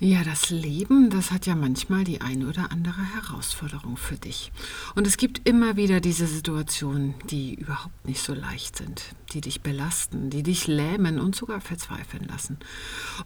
Ja, 0.00 0.24
das 0.24 0.50
Leben, 0.50 1.08
das 1.08 1.30
hat 1.30 1.46
ja 1.46 1.54
manchmal 1.54 2.02
die 2.02 2.20
eine 2.20 2.48
oder 2.48 2.72
andere 2.72 3.00
Herausforderung 3.14 3.96
für 3.96 4.16
dich. 4.16 4.50
Und 4.96 5.06
es 5.06 5.16
gibt 5.16 5.48
immer 5.48 5.76
wieder 5.76 6.00
diese 6.00 6.26
Situationen, 6.26 7.14
die 7.30 7.54
überhaupt 7.54 8.04
nicht 8.04 8.20
so 8.20 8.34
leicht 8.34 8.76
sind, 8.76 9.14
die 9.32 9.40
dich 9.40 9.60
belasten, 9.60 10.30
die 10.30 10.42
dich 10.42 10.66
lähmen 10.66 11.20
und 11.20 11.36
sogar 11.36 11.60
verzweifeln 11.60 12.26
lassen. 12.26 12.58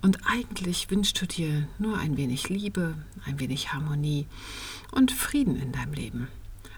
Und 0.02 0.18
eigentlich 0.26 0.90
wünschst 0.90 1.20
du 1.22 1.26
dir 1.26 1.66
nur 1.78 1.96
ein 1.96 2.18
wenig 2.18 2.50
Liebe, 2.50 2.94
ein 3.24 3.40
wenig 3.40 3.72
Harmonie 3.72 4.26
und 4.92 5.10
Frieden 5.10 5.56
in 5.56 5.72
deinem 5.72 5.94
Leben. 5.94 6.28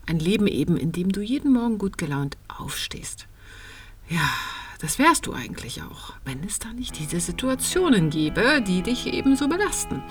Ein 0.06 0.20
Leben 0.20 0.46
eben, 0.46 0.76
in 0.76 0.92
dem 0.92 1.10
du 1.10 1.20
jeden 1.20 1.52
Morgen 1.52 1.78
gut 1.78 1.98
gelaunt 1.98 2.36
aufstehst. 2.46 3.26
Ja, 4.08 4.30
das 4.80 4.98
wärst 4.98 5.26
du 5.26 5.34
eigentlich 5.34 5.82
auch, 5.82 6.14
wenn 6.24 6.42
es 6.42 6.58
da 6.58 6.72
nicht 6.72 6.98
diese 6.98 7.20
Situationen 7.20 8.08
gäbe, 8.08 8.62
die 8.66 8.82
dich 8.82 9.06
eben 9.12 9.36
so 9.36 9.46
belasten. 9.46 10.02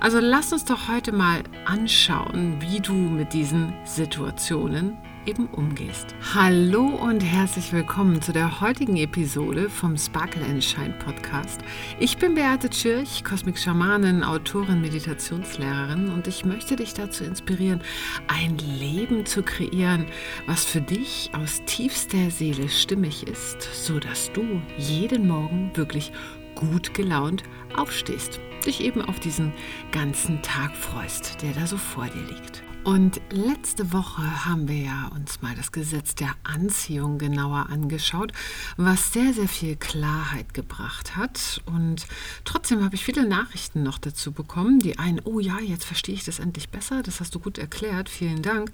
Also 0.00 0.18
lass 0.20 0.52
uns 0.52 0.64
doch 0.64 0.88
heute 0.88 1.12
mal 1.12 1.44
anschauen, 1.64 2.60
wie 2.60 2.80
du 2.80 2.92
mit 2.92 3.32
diesen 3.32 3.72
Situationen 3.84 4.96
eben 5.26 5.46
umgehst. 5.48 6.14
Hallo 6.34 6.86
und 6.86 7.20
herzlich 7.20 7.72
willkommen 7.72 8.22
zu 8.22 8.32
der 8.32 8.60
heutigen 8.60 8.96
Episode 8.96 9.68
vom 9.68 9.96
Sparkle 9.96 10.44
and 10.44 10.62
Shine 10.62 10.94
Podcast. 11.04 11.60
Ich 11.98 12.16
bin 12.16 12.34
Beate 12.34 12.70
Tschirch, 12.70 13.24
Kosmik 13.24 13.58
Schamanin, 13.58 14.22
Autorin, 14.22 14.80
Meditationslehrerin 14.80 16.10
und 16.10 16.28
ich 16.28 16.44
möchte 16.44 16.76
dich 16.76 16.94
dazu 16.94 17.24
inspirieren, 17.24 17.80
ein 18.28 18.56
Leben 18.78 19.26
zu 19.26 19.42
kreieren, 19.42 20.06
was 20.46 20.64
für 20.64 20.80
dich 20.80 21.30
aus 21.32 21.62
tiefster 21.66 22.30
Seele 22.30 22.68
stimmig 22.68 23.26
ist, 23.26 23.62
so 23.84 23.98
dass 23.98 24.32
du 24.32 24.62
jeden 24.78 25.26
Morgen 25.26 25.72
wirklich 25.74 26.12
gut 26.54 26.94
gelaunt 26.94 27.42
aufstehst, 27.76 28.40
dich 28.64 28.80
eben 28.80 29.02
auf 29.02 29.18
diesen 29.18 29.52
ganzen 29.90 30.40
Tag 30.42 30.74
freust, 30.76 31.42
der 31.42 31.52
da 31.52 31.66
so 31.66 31.76
vor 31.76 32.06
dir 32.06 32.22
liegt. 32.32 32.65
Und 32.86 33.20
letzte 33.32 33.92
Woche 33.92 34.44
haben 34.44 34.68
wir 34.68 34.76
ja 34.76 35.10
uns 35.12 35.42
mal 35.42 35.56
das 35.56 35.72
Gesetz 35.72 36.14
der 36.14 36.36
Anziehung 36.44 37.18
genauer 37.18 37.66
angeschaut, 37.68 38.30
was 38.76 39.12
sehr, 39.12 39.34
sehr 39.34 39.48
viel 39.48 39.74
Klarheit 39.74 40.54
gebracht 40.54 41.16
hat. 41.16 41.60
Und 41.66 42.06
trotzdem 42.44 42.84
habe 42.84 42.94
ich 42.94 43.04
viele 43.04 43.28
Nachrichten 43.28 43.82
noch 43.82 43.98
dazu 43.98 44.30
bekommen. 44.30 44.78
Die 44.78 45.00
einen, 45.00 45.20
oh 45.24 45.40
ja, 45.40 45.58
jetzt 45.58 45.84
verstehe 45.84 46.14
ich 46.14 46.24
das 46.24 46.38
endlich 46.38 46.68
besser, 46.68 47.02
das 47.02 47.18
hast 47.18 47.34
du 47.34 47.40
gut 47.40 47.58
erklärt, 47.58 48.08
vielen 48.08 48.42
Dank. 48.42 48.70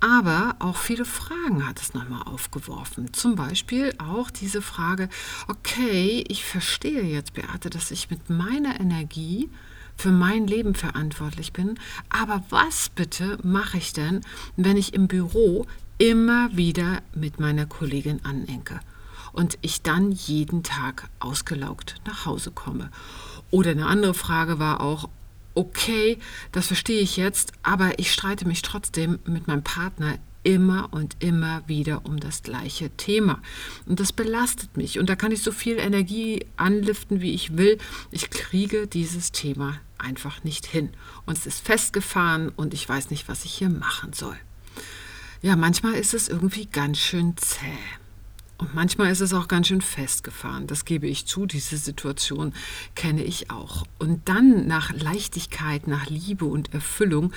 Aber 0.00 0.56
auch 0.58 0.76
viele 0.76 1.04
Fragen 1.04 1.64
hat 1.64 1.80
es 1.80 1.94
nochmal 1.94 2.22
aufgeworfen. 2.22 3.12
Zum 3.12 3.36
Beispiel 3.36 3.94
auch 3.98 4.32
diese 4.32 4.62
Frage, 4.62 5.08
okay, 5.46 6.24
ich 6.26 6.44
verstehe 6.44 7.04
jetzt, 7.04 7.34
Beate, 7.34 7.70
dass 7.70 7.92
ich 7.92 8.10
mit 8.10 8.30
meiner 8.30 8.80
Energie 8.80 9.48
für 9.96 10.10
mein 10.10 10.46
Leben 10.46 10.74
verantwortlich 10.74 11.52
bin. 11.52 11.78
Aber 12.08 12.42
was 12.50 12.88
bitte 12.88 13.38
mache 13.42 13.78
ich 13.78 13.92
denn, 13.92 14.20
wenn 14.56 14.76
ich 14.76 14.94
im 14.94 15.08
Büro 15.08 15.66
immer 15.98 16.54
wieder 16.56 17.02
mit 17.14 17.40
meiner 17.40 17.66
Kollegin 17.66 18.24
anenke 18.24 18.80
und 19.32 19.58
ich 19.62 19.82
dann 19.82 20.12
jeden 20.12 20.62
Tag 20.62 21.08
ausgelaugt 21.20 21.96
nach 22.06 22.26
Hause 22.26 22.50
komme? 22.50 22.90
Oder 23.50 23.70
eine 23.70 23.86
andere 23.86 24.14
Frage 24.14 24.58
war 24.58 24.80
auch, 24.80 25.08
okay, 25.54 26.18
das 26.52 26.66
verstehe 26.66 27.00
ich 27.00 27.16
jetzt, 27.16 27.52
aber 27.62 27.98
ich 27.98 28.12
streite 28.12 28.46
mich 28.46 28.62
trotzdem 28.62 29.20
mit 29.24 29.46
meinem 29.46 29.62
Partner 29.62 30.18
immer 30.44 30.88
und 30.92 31.16
immer 31.18 31.66
wieder 31.66 32.06
um 32.06 32.20
das 32.20 32.42
gleiche 32.42 32.90
Thema. 32.90 33.42
Und 33.86 33.98
das 33.98 34.12
belastet 34.12 34.76
mich. 34.76 34.98
Und 34.98 35.08
da 35.08 35.16
kann 35.16 35.32
ich 35.32 35.42
so 35.42 35.50
viel 35.50 35.78
Energie 35.78 36.46
anliften, 36.56 37.20
wie 37.20 37.34
ich 37.34 37.56
will. 37.56 37.78
Ich 38.12 38.30
kriege 38.30 38.86
dieses 38.86 39.32
Thema 39.32 39.80
einfach 39.98 40.44
nicht 40.44 40.66
hin. 40.66 40.90
Und 41.26 41.36
es 41.36 41.46
ist 41.46 41.64
festgefahren 41.64 42.50
und 42.50 42.74
ich 42.74 42.88
weiß 42.88 43.10
nicht, 43.10 43.28
was 43.28 43.44
ich 43.44 43.54
hier 43.54 43.70
machen 43.70 44.12
soll. 44.12 44.36
Ja, 45.42 45.56
manchmal 45.56 45.94
ist 45.94 46.14
es 46.14 46.28
irgendwie 46.28 46.66
ganz 46.66 46.98
schön 46.98 47.36
zäh. 47.36 47.66
Und 48.56 48.72
manchmal 48.72 49.10
ist 49.10 49.20
es 49.20 49.34
auch 49.34 49.48
ganz 49.48 49.66
schön 49.66 49.80
festgefahren, 49.80 50.68
das 50.68 50.84
gebe 50.84 51.08
ich 51.08 51.26
zu, 51.26 51.44
diese 51.44 51.76
Situation 51.76 52.54
kenne 52.94 53.24
ich 53.24 53.50
auch. 53.50 53.84
Und 53.98 54.28
dann 54.28 54.68
nach 54.68 54.92
Leichtigkeit, 54.92 55.88
nach 55.88 56.06
Liebe 56.08 56.44
und 56.44 56.72
Erfüllung 56.72 57.32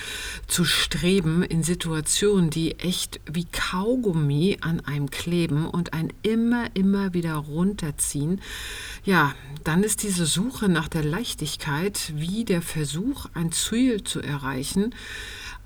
zu 0.46 0.64
streben 0.64 1.42
in 1.42 1.64
Situationen, 1.64 2.52
die 2.52 2.80
echt 2.80 3.20
wie 3.26 3.46
Kaugummi 3.46 4.60
an 4.62 4.80
einem 4.82 5.10
kleben 5.10 5.66
und 5.66 5.94
ein 5.94 6.14
immer, 6.22 6.68
immer 6.76 7.16
wieder 7.16 7.34
runterziehen, 7.34 8.40
ja, 9.04 9.34
dann 9.64 9.82
ist 9.82 10.04
diese 10.04 10.28
Suche 10.28 10.70
nach 10.70 10.88
der 10.88 11.04
Leichtigkeit 11.04 12.14
wie 12.16 12.46
der 12.46 12.62
Versuch, 12.62 13.26
ein 13.34 13.52
Ziel 13.52 14.04
zu 14.04 14.22
erreichen, 14.22 14.94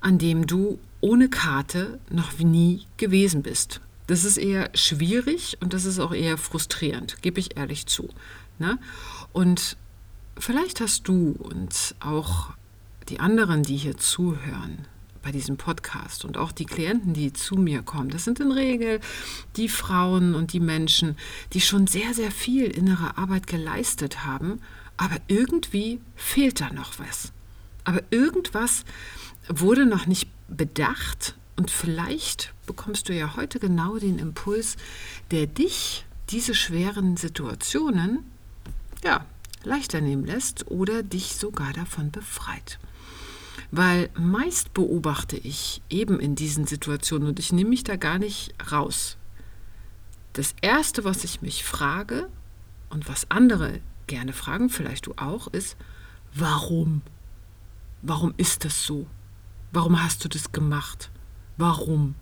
an 0.00 0.16
dem 0.16 0.46
du 0.46 0.78
ohne 1.02 1.28
Karte 1.28 2.00
noch 2.08 2.38
nie 2.38 2.86
gewesen 2.96 3.42
bist. 3.42 3.82
Das 4.06 4.24
ist 4.24 4.36
eher 4.36 4.70
schwierig 4.74 5.58
und 5.60 5.72
das 5.74 5.84
ist 5.84 5.98
auch 5.98 6.12
eher 6.12 6.36
frustrierend, 6.38 7.22
gebe 7.22 7.40
ich 7.40 7.56
ehrlich 7.56 7.86
zu. 7.86 8.08
Ne? 8.58 8.78
Und 9.32 9.76
vielleicht 10.38 10.80
hast 10.80 11.08
du 11.08 11.36
und 11.38 11.94
auch 12.00 12.50
die 13.08 13.20
anderen, 13.20 13.62
die 13.62 13.76
hier 13.76 13.96
zuhören 13.96 14.86
bei 15.22 15.30
diesem 15.30 15.56
Podcast 15.56 16.24
und 16.24 16.36
auch 16.36 16.52
die 16.52 16.64
Klienten, 16.64 17.14
die 17.14 17.32
zu 17.32 17.54
mir 17.54 17.82
kommen, 17.82 18.10
das 18.10 18.24
sind 18.24 18.40
in 18.40 18.50
Regel 18.50 19.00
die 19.56 19.68
Frauen 19.68 20.34
und 20.34 20.52
die 20.52 20.60
Menschen, 20.60 21.16
die 21.52 21.60
schon 21.60 21.86
sehr, 21.86 22.12
sehr 22.12 22.30
viel 22.30 22.64
innere 22.64 23.16
Arbeit 23.16 23.46
geleistet 23.46 24.24
haben, 24.24 24.60
aber 24.96 25.16
irgendwie 25.28 26.00
fehlt 26.16 26.60
da 26.60 26.72
noch 26.72 26.98
was. 26.98 27.32
Aber 27.84 28.02
irgendwas 28.10 28.84
wurde 29.48 29.86
noch 29.86 30.06
nicht 30.06 30.28
bedacht 30.48 31.36
und 31.56 31.70
vielleicht 31.70 32.52
bekommst 32.66 33.08
du 33.08 33.14
ja 33.14 33.36
heute 33.36 33.58
genau 33.58 33.98
den 33.98 34.18
Impuls, 34.18 34.76
der 35.30 35.46
dich 35.46 36.04
diese 36.30 36.54
schweren 36.54 37.16
Situationen 37.16 38.20
ja, 39.04 39.24
leichter 39.64 40.00
nehmen 40.00 40.24
lässt 40.24 40.70
oder 40.70 41.02
dich 41.02 41.36
sogar 41.36 41.72
davon 41.72 42.10
befreit. 42.10 42.78
Weil 43.70 44.10
meist 44.18 44.74
beobachte 44.74 45.36
ich 45.36 45.82
eben 45.88 46.20
in 46.20 46.34
diesen 46.34 46.66
Situationen 46.66 47.28
und 47.28 47.38
ich 47.38 47.52
nehme 47.52 47.70
mich 47.70 47.84
da 47.84 47.96
gar 47.96 48.18
nicht 48.18 48.54
raus. 48.70 49.16
Das 50.32 50.54
Erste, 50.62 51.04
was 51.04 51.24
ich 51.24 51.42
mich 51.42 51.64
frage 51.64 52.28
und 52.90 53.08
was 53.08 53.30
andere 53.30 53.80
gerne 54.06 54.32
fragen, 54.32 54.70
vielleicht 54.70 55.06
du 55.06 55.14
auch, 55.16 55.48
ist, 55.48 55.76
warum? 56.34 57.02
Warum 58.02 58.34
ist 58.36 58.64
das 58.64 58.84
so? 58.84 59.06
Warum 59.72 60.02
hast 60.02 60.24
du 60.24 60.28
das 60.28 60.52
gemacht? 60.52 61.10
Warum? 61.56 62.14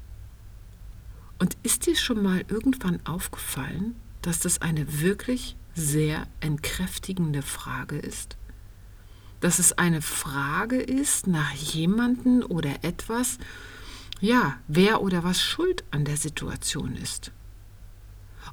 Und 1.41 1.56
ist 1.62 1.87
dir 1.87 1.97
schon 1.97 2.23
mal 2.23 2.45
irgendwann 2.49 3.05
aufgefallen, 3.06 3.97
dass 4.21 4.41
das 4.41 4.61
eine 4.61 5.01
wirklich 5.01 5.56
sehr 5.75 6.27
entkräftigende 6.41 7.41
Frage 7.41 7.99
ist? 7.99 8.37
Dass 9.41 9.59
es 9.59 9.73
eine 9.73 10.03
Frage 10.03 10.77
ist 10.77 11.27
nach 11.27 11.53
jemanden 11.53 12.43
oder 12.43 12.84
etwas, 12.84 13.39
ja, 14.21 14.59
wer 14.69 15.01
oder 15.01 15.25
was 15.25 15.41
schuld 15.41 15.83
an 15.91 16.05
der 16.05 16.19
Situation 16.19 16.95
ist. 16.95 17.33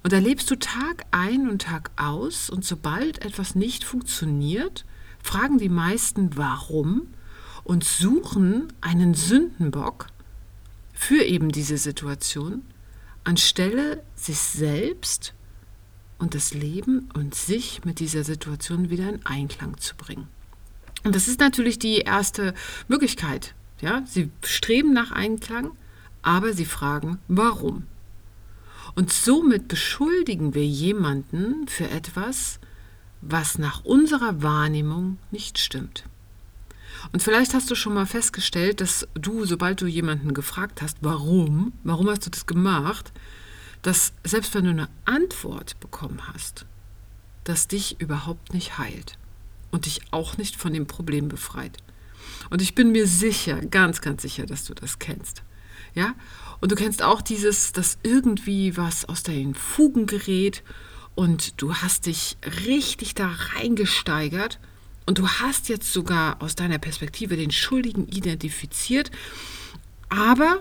Und 0.01 0.13
da 0.13 0.19
lebst 0.19 0.49
du 0.49 0.55
Tag 0.57 1.05
ein 1.11 1.49
und 1.49 1.63
Tag 1.63 1.91
aus 1.97 2.49
und 2.49 2.63
sobald 2.63 3.25
etwas 3.25 3.53
nicht 3.53 3.83
funktioniert, 3.83 4.85
fragen 5.21 5.57
die 5.57 5.67
meisten 5.67 6.37
warum 6.37 7.07
und 7.65 7.83
suchen 7.83 8.71
einen 8.79 9.13
Sündenbock, 9.13 10.07
für 10.93 11.23
eben 11.23 11.51
diese 11.51 11.77
Situation, 11.77 12.63
anstelle 13.27 14.01
sich 14.15 14.39
selbst 14.39 15.33
und 16.17 16.33
das 16.33 16.53
Leben 16.53 17.09
und 17.13 17.35
sich 17.35 17.83
mit 17.83 17.99
dieser 17.99 18.23
Situation 18.23 18.89
wieder 18.89 19.09
in 19.09 19.25
Einklang 19.25 19.77
zu 19.77 19.95
bringen. 19.95 20.27
Und 21.03 21.13
das 21.13 21.27
ist 21.27 21.39
natürlich 21.39 21.77
die 21.77 21.99
erste 21.99 22.53
Möglichkeit. 22.87 23.53
Ja, 23.81 24.01
sie 24.07 24.31
streben 24.43 24.93
nach 24.93 25.11
Einklang, 25.11 25.71
aber 26.21 26.53
sie 26.53 26.65
fragen, 26.65 27.19
warum? 27.27 27.83
Und 28.95 29.11
somit 29.11 29.67
beschuldigen 29.67 30.55
wir 30.55 30.65
jemanden 30.65 31.67
für 31.67 31.89
etwas, 31.89 32.59
was 33.21 33.59
nach 33.59 33.83
unserer 33.83 34.41
Wahrnehmung 34.41 35.19
nicht 35.31 35.59
stimmt. 35.59 36.05
Und 37.11 37.21
vielleicht 37.21 37.53
hast 37.53 37.69
du 37.71 37.75
schon 37.75 37.93
mal 37.93 38.05
festgestellt, 38.05 38.81
dass 38.81 39.07
du, 39.13 39.45
sobald 39.45 39.81
du 39.81 39.87
jemanden 39.87 40.33
gefragt 40.33 40.81
hast, 40.81 40.97
warum, 41.01 41.73
warum 41.83 42.09
hast 42.09 42.25
du 42.25 42.29
das 42.29 42.45
gemacht, 42.45 43.11
dass 43.81 44.13
selbst 44.23 44.53
wenn 44.53 44.65
du 44.65 44.71
eine 44.71 44.89
Antwort 45.05 45.79
bekommen 45.79 46.21
hast, 46.33 46.65
das 47.43 47.67
dich 47.67 47.99
überhaupt 48.01 48.53
nicht 48.53 48.77
heilt 48.77 49.17
und 49.71 49.85
dich 49.85 50.01
auch 50.11 50.37
nicht 50.37 50.55
von 50.55 50.73
dem 50.73 50.87
Problem 50.87 51.29
befreit. 51.29 51.77
Und 52.49 52.61
ich 52.61 52.75
bin 52.75 52.91
mir 52.91 53.07
sicher, 53.07 53.61
ganz, 53.61 54.01
ganz 54.01 54.21
sicher, 54.21 54.45
dass 54.45 54.65
du 54.65 54.73
das 54.73 54.99
kennst. 54.99 55.43
Ja? 55.93 56.15
Und 56.59 56.71
du 56.71 56.75
kennst 56.75 57.03
auch 57.03 57.21
dieses, 57.21 57.71
dass 57.71 57.97
irgendwie 58.03 58.77
was 58.77 59.05
aus 59.05 59.23
deinen 59.23 59.55
Fugen 59.55 60.05
gerät 60.05 60.63
und 61.15 61.61
du 61.61 61.75
hast 61.75 62.05
dich 62.05 62.37
richtig 62.65 63.15
da 63.15 63.31
reingesteigert 63.55 64.59
Und 65.07 65.19
du 65.19 65.27
hast 65.27 65.69
jetzt 65.69 65.91
sogar 65.93 66.41
aus 66.41 66.55
deiner 66.55 66.79
Perspektive 66.79 67.37
den 67.37 67.49
Schuldigen 67.49 68.07
identifiziert, 68.09 69.09
aber 70.09 70.59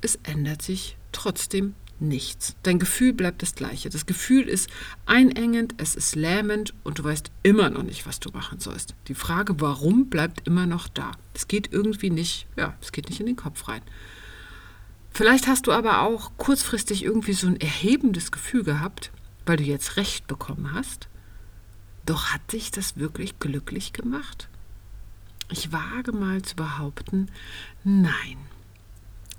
es 0.00 0.18
ändert 0.24 0.62
sich 0.62 0.96
trotzdem 1.12 1.74
nichts. 2.00 2.56
Dein 2.62 2.78
Gefühl 2.78 3.12
bleibt 3.12 3.42
das 3.42 3.54
gleiche. 3.54 3.90
Das 3.90 4.06
Gefühl 4.06 4.48
ist 4.48 4.70
einengend, 5.04 5.74
es 5.76 5.94
ist 5.94 6.16
lähmend 6.16 6.72
und 6.82 6.98
du 6.98 7.04
weißt 7.04 7.30
immer 7.42 7.68
noch 7.68 7.82
nicht, 7.82 8.06
was 8.06 8.20
du 8.20 8.30
machen 8.30 8.58
sollst. 8.58 8.94
Die 9.08 9.14
Frage, 9.14 9.60
warum, 9.60 10.08
bleibt 10.08 10.46
immer 10.46 10.64
noch 10.64 10.88
da. 10.88 11.12
Es 11.34 11.46
geht 11.46 11.72
irgendwie 11.72 12.10
nicht, 12.10 12.46
ja, 12.56 12.74
es 12.80 12.90
geht 12.90 13.10
nicht 13.10 13.20
in 13.20 13.26
den 13.26 13.36
Kopf 13.36 13.68
rein. 13.68 13.82
Vielleicht 15.10 15.46
hast 15.46 15.66
du 15.66 15.72
aber 15.72 16.00
auch 16.00 16.32
kurzfristig 16.38 17.04
irgendwie 17.04 17.34
so 17.34 17.48
ein 17.48 17.60
erhebendes 17.60 18.32
Gefühl 18.32 18.64
gehabt, 18.64 19.10
weil 19.44 19.58
du 19.58 19.64
jetzt 19.64 19.98
Recht 19.98 20.26
bekommen 20.26 20.72
hast. 20.72 21.08
Doch 22.06 22.26
hat 22.32 22.52
dich 22.52 22.70
das 22.70 22.96
wirklich 22.96 23.38
glücklich 23.38 23.92
gemacht? 23.92 24.48
Ich 25.50 25.72
wage 25.72 26.12
mal 26.12 26.42
zu 26.42 26.56
behaupten, 26.56 27.28
nein. 27.84 28.38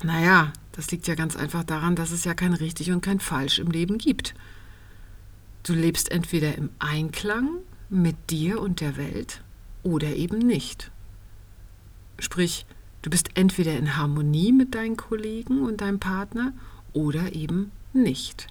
Naja, 0.03 0.53
das 0.73 0.91
liegt 0.91 1.07
ja 1.07 1.15
ganz 1.15 1.35
einfach 1.35 1.63
daran, 1.63 1.95
dass 1.95 2.11
es 2.11 2.23
ja 2.23 2.33
kein 2.33 2.53
richtig 2.53 2.91
und 2.91 3.01
kein 3.01 3.19
falsch 3.19 3.59
im 3.59 3.71
Leben 3.71 3.97
gibt. 3.97 4.35
Du 5.63 5.73
lebst 5.73 6.11
entweder 6.11 6.55
im 6.55 6.69
Einklang 6.79 7.49
mit 7.89 8.29
dir 8.29 8.61
und 8.61 8.81
der 8.81 8.97
Welt 8.97 9.41
oder 9.81 10.15
eben 10.15 10.39
nicht. 10.39 10.91
Sprich, 12.19 12.65
du 13.01 13.09
bist 13.09 13.29
entweder 13.35 13.77
in 13.77 13.97
Harmonie 13.97 14.51
mit 14.51 14.75
deinen 14.75 14.97
Kollegen 14.97 15.63
und 15.63 15.81
deinem 15.81 15.99
Partner 15.99 16.53
oder 16.91 17.33
eben 17.33 17.71
nicht. 17.93 18.47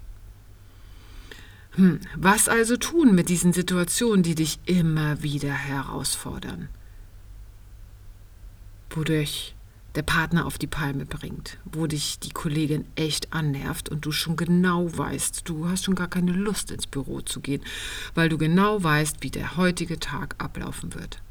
Hm, 1.75 1.99
was 2.15 2.47
also 2.47 2.77
tun 2.77 3.15
mit 3.15 3.29
diesen 3.29 3.51
Situationen, 3.51 4.23
die 4.23 4.35
dich 4.35 4.59
immer 4.65 5.23
wieder 5.23 5.51
herausfordern? 5.51 6.69
Wodurch 8.91 9.55
der 9.95 10.03
Partner 10.03 10.45
auf 10.45 10.57
die 10.57 10.67
Palme 10.67 11.05
bringt, 11.05 11.57
wo 11.65 11.87
dich 11.87 12.19
die 12.19 12.31
Kollegin 12.31 12.85
echt 12.95 13.33
annervt 13.33 13.89
und 13.89 14.05
du 14.05 14.11
schon 14.11 14.35
genau 14.35 14.95
weißt, 14.95 15.47
du 15.47 15.67
hast 15.67 15.85
schon 15.85 15.95
gar 15.95 16.07
keine 16.07 16.31
Lust 16.31 16.71
ins 16.71 16.87
Büro 16.87 17.21
zu 17.21 17.39
gehen, 17.41 17.61
weil 18.15 18.29
du 18.29 18.37
genau 18.37 18.81
weißt, 18.81 19.17
wie 19.21 19.29
der 19.29 19.55
heutige 19.57 19.99
Tag 19.99 20.35
ablaufen 20.39 20.93
wird. 20.95 21.21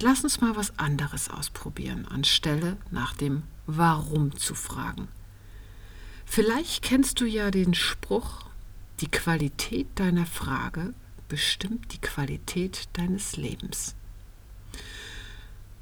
Lass 0.00 0.22
uns 0.22 0.40
mal 0.40 0.54
was 0.54 0.78
anderes 0.78 1.28
ausprobieren, 1.28 2.06
anstelle 2.06 2.76
nach 2.92 3.14
dem 3.14 3.42
Warum 3.66 4.36
zu 4.36 4.54
fragen. 4.54 5.08
Vielleicht 6.24 6.82
kennst 6.82 7.20
du 7.20 7.26
ja 7.26 7.50
den 7.50 7.74
Spruch, 7.74 8.47
die 9.00 9.10
Qualität 9.10 9.86
deiner 9.96 10.26
Frage 10.26 10.94
bestimmt 11.28 11.92
die 11.92 12.00
Qualität 12.00 12.88
deines 12.94 13.36
Lebens. 13.36 13.94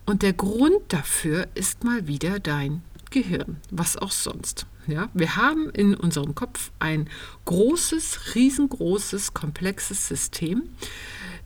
Und 0.05 0.23
der 0.23 0.33
Grund 0.33 0.81
dafür 0.89 1.49
ist 1.55 1.85
mal 1.85 2.07
wieder 2.07 2.39
dein 2.39 2.83
Gehirn, 3.11 3.57
was 3.71 3.97
auch 3.97 4.13
sonst. 4.13 4.67
Ja, 4.87 5.09
wir 5.15 5.35
haben 5.35 5.71
in 5.71 5.95
unserem 5.95 6.35
Kopf 6.37 6.71
ein 6.79 7.09
großes, 7.45 8.37
riesengroßes, 8.37 9.35
komplexes 9.35 10.07
System, 10.07 10.69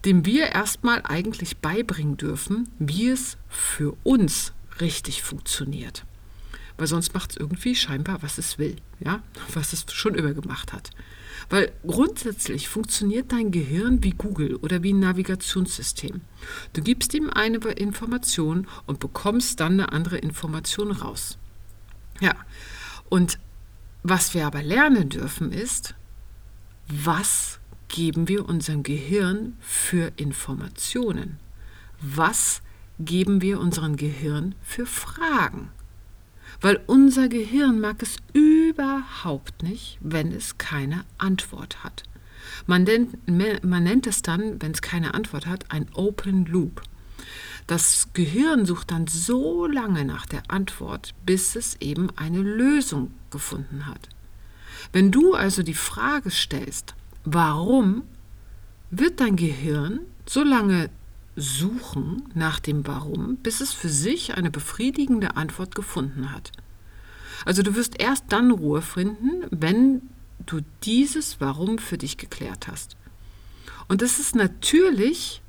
dem 0.05 0.25
wir 0.25 0.47
erstmal 0.47 1.01
eigentlich 1.03 1.57
beibringen 1.57 2.17
dürfen, 2.17 2.69
wie 2.77 3.09
es 3.09 3.37
für 3.49 3.95
uns 4.03 4.53
richtig 4.79 5.23
funktioniert. 5.23 6.05
Weil 6.81 6.87
sonst 6.87 7.13
macht 7.13 7.29
es 7.29 7.37
irgendwie 7.37 7.75
scheinbar, 7.75 8.23
was 8.23 8.39
es 8.39 8.57
will, 8.57 8.75
ja, 8.99 9.21
was 9.53 9.71
es 9.71 9.85
schon 9.93 10.15
immer 10.15 10.33
gemacht 10.33 10.73
hat. 10.73 10.89
Weil 11.47 11.71
grundsätzlich 11.85 12.69
funktioniert 12.69 13.31
dein 13.31 13.51
Gehirn 13.51 14.03
wie 14.03 14.09
Google 14.09 14.55
oder 14.55 14.81
wie 14.81 14.91
ein 14.91 14.99
Navigationssystem. 14.99 16.21
Du 16.73 16.81
gibst 16.81 17.13
ihm 17.13 17.29
eine 17.29 17.57
Information 17.57 18.65
und 18.87 18.99
bekommst 18.99 19.59
dann 19.59 19.73
eine 19.73 19.91
andere 19.91 20.17
Information 20.17 20.91
raus. 20.91 21.37
Ja, 22.19 22.33
und 23.09 23.37
was 24.01 24.33
wir 24.33 24.47
aber 24.47 24.63
lernen 24.63 25.09
dürfen 25.09 25.51
ist, 25.51 25.93
was 26.87 27.59
geben 27.89 28.27
wir 28.27 28.49
unserem 28.49 28.81
Gehirn 28.81 29.55
für 29.59 30.13
Informationen? 30.15 31.37
Was 32.01 32.63
geben 32.97 33.43
wir 33.43 33.59
unserem 33.59 33.97
Gehirn 33.97 34.55
für 34.63 34.87
Fragen? 34.87 35.69
Weil 36.61 36.79
unser 36.85 37.27
Gehirn 37.27 37.79
mag 37.79 38.01
es 38.01 38.17
überhaupt 38.33 39.63
nicht, 39.63 39.97
wenn 39.99 40.31
es 40.31 40.57
keine 40.57 41.03
Antwort 41.17 41.83
hat. 41.83 42.03
Man 42.65 42.83
nennt, 42.83 43.27
man 43.27 43.83
nennt 43.83 44.07
es 44.07 44.21
dann, 44.21 44.61
wenn 44.61 44.71
es 44.71 44.81
keine 44.81 45.13
Antwort 45.13 45.47
hat, 45.47 45.71
ein 45.71 45.87
Open 45.93 46.45
Loop. 46.45 46.81
Das 47.67 48.09
Gehirn 48.13 48.65
sucht 48.65 48.91
dann 48.91 49.07
so 49.07 49.65
lange 49.65 50.05
nach 50.05 50.25
der 50.25 50.43
Antwort, 50.49 51.13
bis 51.25 51.55
es 51.55 51.75
eben 51.79 52.09
eine 52.15 52.41
Lösung 52.41 53.13
gefunden 53.29 53.85
hat. 53.87 54.09
Wenn 54.91 55.11
du 55.11 55.33
also 55.33 55.63
die 55.63 55.73
Frage 55.73 56.31
stellst, 56.31 56.95
warum, 57.23 58.03
wird 58.89 59.19
dein 59.19 59.35
Gehirn 59.35 60.01
so 60.25 60.43
lange 60.43 60.89
suchen 61.35 62.23
nach 62.33 62.59
dem 62.59 62.85
Warum, 62.87 63.37
bis 63.37 63.61
es 63.61 63.73
für 63.73 63.89
sich 63.89 64.35
eine 64.35 64.51
befriedigende 64.51 65.35
Antwort 65.35 65.75
gefunden 65.75 66.31
hat. 66.31 66.51
Also 67.45 67.63
du 67.63 67.75
wirst 67.75 67.99
erst 67.99 68.25
dann 68.29 68.51
Ruhe 68.51 68.81
finden, 68.81 69.45
wenn 69.49 70.01
du 70.45 70.61
dieses 70.83 71.39
Warum 71.39 71.77
für 71.77 71.97
dich 71.97 72.17
geklärt 72.17 72.67
hast. 72.67 72.97
Und 73.87 74.01
es 74.01 74.19
ist 74.19 74.35
natürlich 74.35 75.41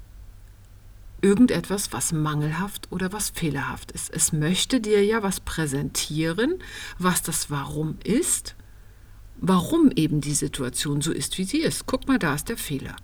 irgendetwas, 1.21 1.93
was 1.93 2.13
mangelhaft 2.13 2.91
oder 2.91 3.13
was 3.13 3.31
fehlerhaft 3.31 3.93
ist. 3.93 4.11
Es 4.13 4.33
möchte 4.33 4.81
dir 4.81 5.05
ja 5.05 5.23
was 5.23 5.41
präsentieren, 5.41 6.59
was 6.99 7.23
das 7.23 7.51
Warum 7.51 7.99
ist, 8.05 8.57
warum 9.37 9.91
eben 9.95 10.21
die 10.21 10.35
Situation 10.35 11.01
so 11.01 11.13
ist, 11.13 11.39
wie 11.39 11.45
sie 11.45 11.61
ist. 11.61 11.87
Guck 11.87 12.09
mal, 12.09 12.19
da 12.19 12.35
ist 12.35 12.49
der 12.49 12.57
Fehler. 12.57 12.97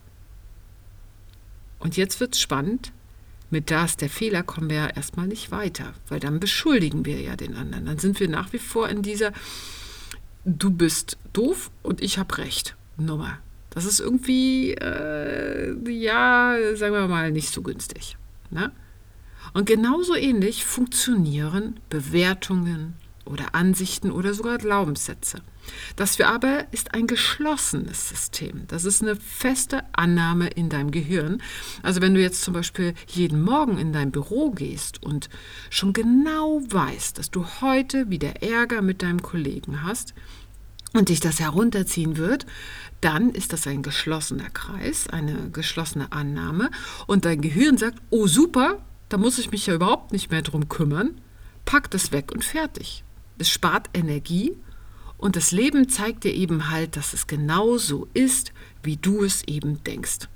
Und 1.78 1.96
jetzt 1.96 2.20
wird 2.20 2.34
es 2.34 2.40
spannend. 2.40 2.92
Mit 3.50 3.70
da 3.70 3.86
der 3.86 4.10
Fehler 4.10 4.42
kommen 4.42 4.69
wir 4.69 4.76
ja 4.76 4.86
erstmal 4.88 5.26
nicht 5.26 5.50
weiter, 5.50 5.94
weil 6.08 6.20
dann 6.20 6.38
beschuldigen 6.38 7.06
wir 7.06 7.20
ja 7.20 7.34
den 7.34 7.56
anderen. 7.56 7.86
Dann 7.86 7.98
sind 7.98 8.20
wir 8.20 8.28
nach 8.28 8.52
wie 8.52 8.58
vor 8.58 8.88
in 8.88 9.02
dieser 9.02 9.32
Du 10.44 10.70
bist 10.70 11.19
doof 11.32 11.70
und 11.82 12.02
ich 12.02 12.19
habe 12.19 12.38
recht 12.38 12.76
Nummer. 12.96 13.38
Das 13.70 13.84
ist 13.84 14.00
irgendwie, 14.00 14.72
äh, 14.72 15.75
ja, 15.90 16.56
sagen 16.75 16.94
wir 16.94 17.06
mal, 17.06 17.30
nicht 17.30 17.52
so 17.52 17.62
günstig. 17.62 18.16
Ne? 18.50 18.72
Und 19.53 19.67
genauso 19.67 20.14
ähnlich 20.14 20.64
funktionieren 20.64 21.81
Bewertungen, 21.91 22.94
oder 23.29 23.55
Ansichten 23.55 24.11
oder 24.11 24.35
sogar 24.35 24.58
Glaubenssätze. 24.58 25.41
Das 25.97 26.19
wir 26.19 26.29
aber 26.29 26.67
ist 26.73 26.94
ein 26.94 27.06
geschlossenes 27.06 28.08
System. 28.08 28.63
Das 28.69 28.85
ist 28.85 29.03
eine 29.03 29.17
feste 29.17 29.82
Annahme 29.93 30.49
in 30.49 30.69
deinem 30.69 30.91
Gehirn. 30.91 31.43
Also 31.82 32.01
wenn 32.01 32.15
du 32.15 32.20
jetzt 32.20 32.43
zum 32.43 32.55
Beispiel 32.55 32.94
jeden 33.06 33.43
Morgen 33.43 33.79
in 33.79 33.93
dein 33.93 34.11
Büro 34.11 34.51
gehst 34.51 35.03
und 35.03 35.29
schon 35.70 35.93
genau 35.93 36.61
weißt, 36.69 37.19
dass 37.19 37.31
du 37.31 37.47
heute 37.61 38.11
wieder 38.11 38.43
Ärger 38.43 38.82
mit 38.82 39.03
deinem 39.03 39.23
Kollegen 39.23 39.82
hast, 39.82 40.15
und 40.94 41.11
dich 41.11 41.20
das 41.20 41.39
herunterziehen 41.39 42.17
wird, 42.17 42.47
dann 43.03 43.31
ist 43.31 43.53
das 43.53 43.67
ein 43.67 43.82
geschlossener 43.82 44.49
Kreis, 44.51 45.06
eine 45.08 45.51
geschlossene 45.51 46.13
Annahme. 46.13 46.70
Und 47.06 47.27
dein 47.27 47.43
Gehirn 47.43 47.77
sagt, 47.77 47.99
oh 48.08 48.27
super, 48.27 48.79
da 49.08 49.19
muss 49.19 49.39
ich 49.39 49.51
mich 49.51 49.67
ja 49.67 49.75
überhaupt 49.75 50.13
nicht 50.13 50.31
mehr 50.31 50.43
drum 50.43 50.69
kümmern, 50.69 51.20
pack 51.67 51.91
das 51.91 52.11
weg 52.11 52.32
und 52.32 52.43
fertig 52.43 53.05
es 53.38 53.50
spart 53.50 53.88
Energie 53.94 54.56
und 55.16 55.36
das 55.36 55.50
Leben 55.50 55.88
zeigt 55.88 56.24
dir 56.24 56.32
eben 56.32 56.70
halt, 56.70 56.96
dass 56.96 57.12
es 57.12 57.26
genau 57.26 57.76
so 57.76 58.08
ist, 58.14 58.52
wie 58.82 58.96
du 58.96 59.24
es 59.24 59.42
eben 59.44 59.82
denkst. 59.84 60.28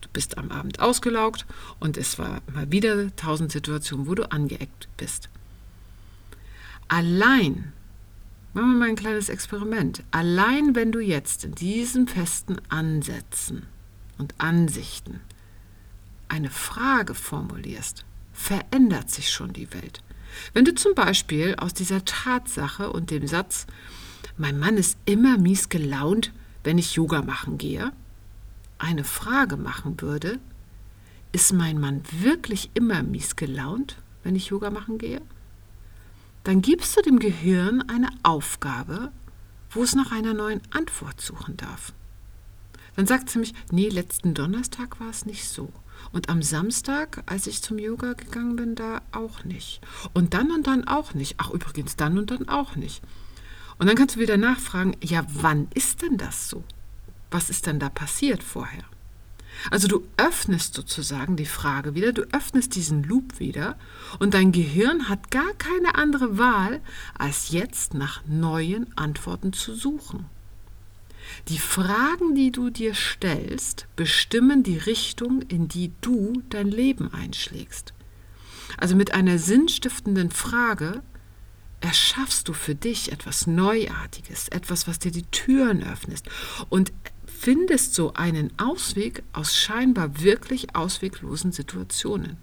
Du 0.00 0.08
bist 0.12 0.38
am 0.38 0.50
Abend 0.50 0.80
ausgelaugt 0.80 1.46
und 1.80 1.96
es 1.96 2.18
war 2.18 2.42
mal 2.52 2.70
wieder 2.70 3.14
tausend 3.16 3.52
Situationen, 3.52 4.06
wo 4.06 4.14
du 4.14 4.30
angeeckt 4.30 4.88
bist. 4.96 5.28
Allein, 6.88 7.72
machen 8.52 8.72
wir 8.72 8.78
mal 8.78 8.88
ein 8.88 8.96
kleines 8.96 9.28
Experiment, 9.28 10.02
allein 10.10 10.74
wenn 10.74 10.92
du 10.92 11.00
jetzt 11.00 11.44
in 11.44 11.54
diesen 11.54 12.08
festen 12.08 12.56
Ansätzen 12.68 13.66
und 14.18 14.34
Ansichten 14.38 15.20
eine 16.28 16.50
Frage 16.50 17.14
formulierst, 17.14 18.04
verändert 18.32 19.10
sich 19.10 19.30
schon 19.30 19.52
die 19.52 19.72
Welt. 19.72 20.02
Wenn 20.52 20.64
du 20.64 20.74
zum 20.74 20.94
Beispiel 20.94 21.54
aus 21.56 21.74
dieser 21.74 22.04
Tatsache 22.04 22.90
und 22.90 23.10
dem 23.10 23.26
Satz, 23.26 23.66
mein 24.36 24.58
Mann 24.58 24.76
ist 24.76 24.98
immer 25.04 25.38
mies 25.38 25.68
gelaunt, 25.68 26.32
wenn 26.64 26.78
ich 26.78 26.94
Yoga 26.94 27.22
machen 27.22 27.58
gehe, 27.58 27.92
eine 28.78 29.04
Frage 29.04 29.56
machen 29.56 30.00
würde, 30.00 30.38
ist 31.32 31.52
mein 31.52 31.80
Mann 31.80 32.02
wirklich 32.10 32.70
immer 32.74 33.02
mies 33.02 33.36
gelaunt, 33.36 33.96
wenn 34.22 34.36
ich 34.36 34.48
Yoga 34.48 34.70
machen 34.70 34.98
gehe? 34.98 35.20
Dann 36.44 36.62
gibst 36.62 36.96
du 36.96 37.02
dem 37.02 37.18
Gehirn 37.18 37.82
eine 37.88 38.08
Aufgabe, 38.22 39.10
wo 39.70 39.82
es 39.82 39.94
nach 39.94 40.12
einer 40.12 40.34
neuen 40.34 40.60
Antwort 40.70 41.20
suchen 41.20 41.56
darf. 41.56 41.92
Dann 42.94 43.06
sagt 43.06 43.28
es 43.28 43.34
nämlich, 43.34 43.54
nee, 43.70 43.88
letzten 43.88 44.32
Donnerstag 44.32 45.00
war 45.00 45.10
es 45.10 45.26
nicht 45.26 45.48
so. 45.48 45.70
Und 46.12 46.28
am 46.28 46.42
Samstag, 46.42 47.22
als 47.26 47.46
ich 47.46 47.62
zum 47.62 47.78
Yoga 47.78 48.14
gegangen 48.14 48.56
bin, 48.56 48.74
da 48.74 49.02
auch 49.12 49.44
nicht. 49.44 49.80
Und 50.12 50.34
dann 50.34 50.50
und 50.50 50.66
dann 50.66 50.86
auch 50.86 51.14
nicht. 51.14 51.34
Ach, 51.38 51.50
übrigens, 51.50 51.96
dann 51.96 52.18
und 52.18 52.30
dann 52.30 52.48
auch 52.48 52.76
nicht. 52.76 53.02
Und 53.78 53.86
dann 53.86 53.96
kannst 53.96 54.16
du 54.16 54.20
wieder 54.20 54.36
nachfragen, 54.36 54.96
ja, 55.02 55.26
wann 55.28 55.68
ist 55.74 56.02
denn 56.02 56.16
das 56.16 56.48
so? 56.48 56.64
Was 57.30 57.50
ist 57.50 57.66
denn 57.66 57.78
da 57.78 57.88
passiert 57.88 58.42
vorher? 58.42 58.84
Also 59.70 59.88
du 59.88 60.06
öffnest 60.16 60.74
sozusagen 60.74 61.36
die 61.36 61.46
Frage 61.46 61.94
wieder, 61.94 62.12
du 62.12 62.22
öffnest 62.32 62.74
diesen 62.74 63.02
Loop 63.02 63.40
wieder 63.40 63.78
und 64.18 64.34
dein 64.34 64.52
Gehirn 64.52 65.08
hat 65.08 65.30
gar 65.30 65.52
keine 65.54 65.94
andere 65.94 66.38
Wahl, 66.38 66.80
als 67.18 67.50
jetzt 67.50 67.94
nach 67.94 68.22
neuen 68.26 68.96
Antworten 68.96 69.52
zu 69.52 69.74
suchen. 69.74 70.26
Die 71.48 71.58
Fragen, 71.58 72.34
die 72.34 72.50
du 72.50 72.70
dir 72.70 72.94
stellst, 72.94 73.86
bestimmen 73.96 74.62
die 74.62 74.78
Richtung, 74.78 75.42
in 75.42 75.68
die 75.68 75.92
du 76.00 76.42
dein 76.50 76.68
Leben 76.68 77.12
einschlägst. 77.12 77.92
Also 78.76 78.96
mit 78.96 79.14
einer 79.14 79.38
sinnstiftenden 79.38 80.30
Frage 80.30 81.02
erschaffst 81.80 82.48
du 82.48 82.52
für 82.52 82.74
dich 82.74 83.12
etwas 83.12 83.46
Neuartiges, 83.46 84.48
etwas, 84.48 84.88
was 84.88 84.98
dir 84.98 85.12
die 85.12 85.24
Türen 85.24 85.82
öffnet 85.82 86.22
und 86.68 86.92
findest 87.26 87.94
so 87.94 88.14
einen 88.14 88.50
Ausweg 88.58 89.22
aus 89.32 89.56
scheinbar 89.56 90.20
wirklich 90.20 90.74
ausweglosen 90.74 91.52
Situationen. 91.52 92.38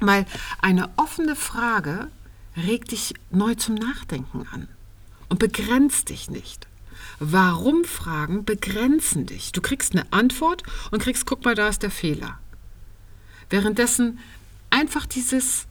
Weil 0.00 0.26
eine 0.60 0.88
offene 0.96 1.36
Frage 1.36 2.10
regt 2.56 2.92
dich 2.92 3.14
neu 3.30 3.54
zum 3.54 3.74
Nachdenken 3.74 4.46
an 4.50 4.68
und 5.28 5.38
begrenzt 5.38 6.08
dich 6.08 6.30
nicht. 6.30 6.66
Warum-Fragen 7.20 8.46
begrenzen 8.46 9.26
dich. 9.26 9.52
Du 9.52 9.60
kriegst 9.60 9.92
eine 9.92 10.10
Antwort 10.10 10.62
und 10.90 11.02
kriegst, 11.02 11.26
guck 11.26 11.44
mal, 11.44 11.54
da 11.54 11.68
ist 11.68 11.82
der 11.82 11.90
Fehler. 11.90 12.38
Währenddessen 13.50 14.18
einfach 14.70 15.04
dieses, 15.04 15.66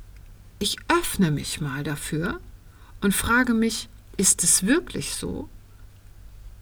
ich 0.59 0.77
öffne 0.89 1.31
mich 1.31 1.59
mal 1.59 1.83
dafür 1.83 2.39
und 3.01 3.15
frage 3.15 3.55
mich, 3.55 3.89
ist 4.15 4.43
es 4.43 4.65
wirklich 4.65 5.15
so? 5.15 5.49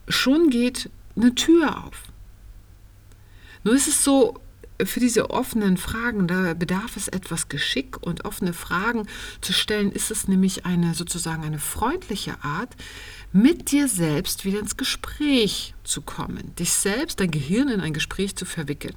Schon 0.08 0.50
geht 0.50 0.90
eine 1.18 1.36
Tür 1.36 1.84
auf. 1.86 2.04
Nur 3.64 3.76
ist 3.76 3.90
es 3.90 4.04
so, 4.04 4.40
für 4.86 5.00
diese 5.00 5.30
offenen 5.30 5.78
Fragen, 5.78 6.28
da 6.28 6.54
bedarf 6.54 6.98
es 6.98 7.08
etwas 7.08 7.50
Geschick 7.50 7.98
und 8.02 8.26
offene 8.26 8.54
Fragen 8.54 9.08
zu 9.42 9.54
stellen, 9.54 9.92
ist 9.92 10.12
es 10.12 10.28
nämlich 10.28 10.66
eine 10.66 10.94
sozusagen 10.94 11.44
eine 11.44 11.60
freundliche 11.60 12.44
Art, 12.44 12.76
mit 13.34 13.72
dir 13.72 13.88
selbst 13.88 14.46
wieder 14.46 14.60
ins 14.60 14.78
Gespräch 14.78 15.74
zu 15.84 16.02
kommen, 16.02 16.56
dich 16.56 16.74
selbst, 16.74 17.20
dein 17.20 17.32
Gehirn 17.32 17.70
in 17.70 17.82
ein 17.82 17.94
Gespräch 17.94 18.36
zu 18.36 18.46
verwickeln. 18.46 18.96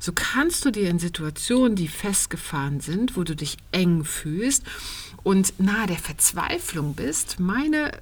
So 0.00 0.12
kannst 0.12 0.64
du 0.64 0.70
dir 0.70 0.90
in 0.90 0.98
Situationen, 0.98 1.76
die 1.76 1.88
festgefahren 1.88 2.80
sind, 2.80 3.16
wo 3.16 3.24
du 3.24 3.34
dich 3.34 3.56
eng 3.72 4.04
fühlst 4.04 4.64
und 5.22 5.58
nahe 5.58 5.86
der 5.86 5.96
Verzweiflung 5.96 6.94
bist, 6.94 7.40
meine 7.40 7.92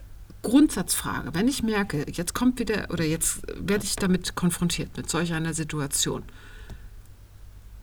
Grundsatzfrage, 0.42 1.34
wenn 1.34 1.46
ich 1.46 1.62
merke, 1.62 2.04
jetzt 2.10 2.34
kommt 2.34 2.58
wieder 2.58 2.88
oder 2.90 3.04
jetzt 3.04 3.42
werde 3.56 3.84
ich 3.84 3.94
damit 3.94 4.34
konfrontiert 4.34 4.96
mit 4.96 5.08
solch 5.08 5.32
einer 5.32 5.54
Situation, 5.54 6.24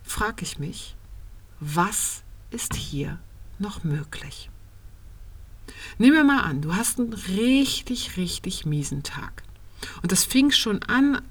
frage 0.10 0.44
ich 0.44 0.60
mich, 0.60 0.96
was 1.60 2.24
ist 2.51 2.75
hier 2.75 3.20
noch 3.60 3.84
möglich? 3.84 4.50
Nehmen 5.98 6.16
wir 6.16 6.24
mal 6.24 6.42
an, 6.42 6.62
du 6.62 6.75
hast 6.75 7.00
einen 7.00 7.13
richtig, 7.13 8.18
richtig 8.18 8.66
miesen 8.66 9.04
Tag. 9.04 9.44
Und 10.01 10.12
das 10.12 10.25
fing 10.25 10.51
schon 10.51 10.82
an, 10.84 11.22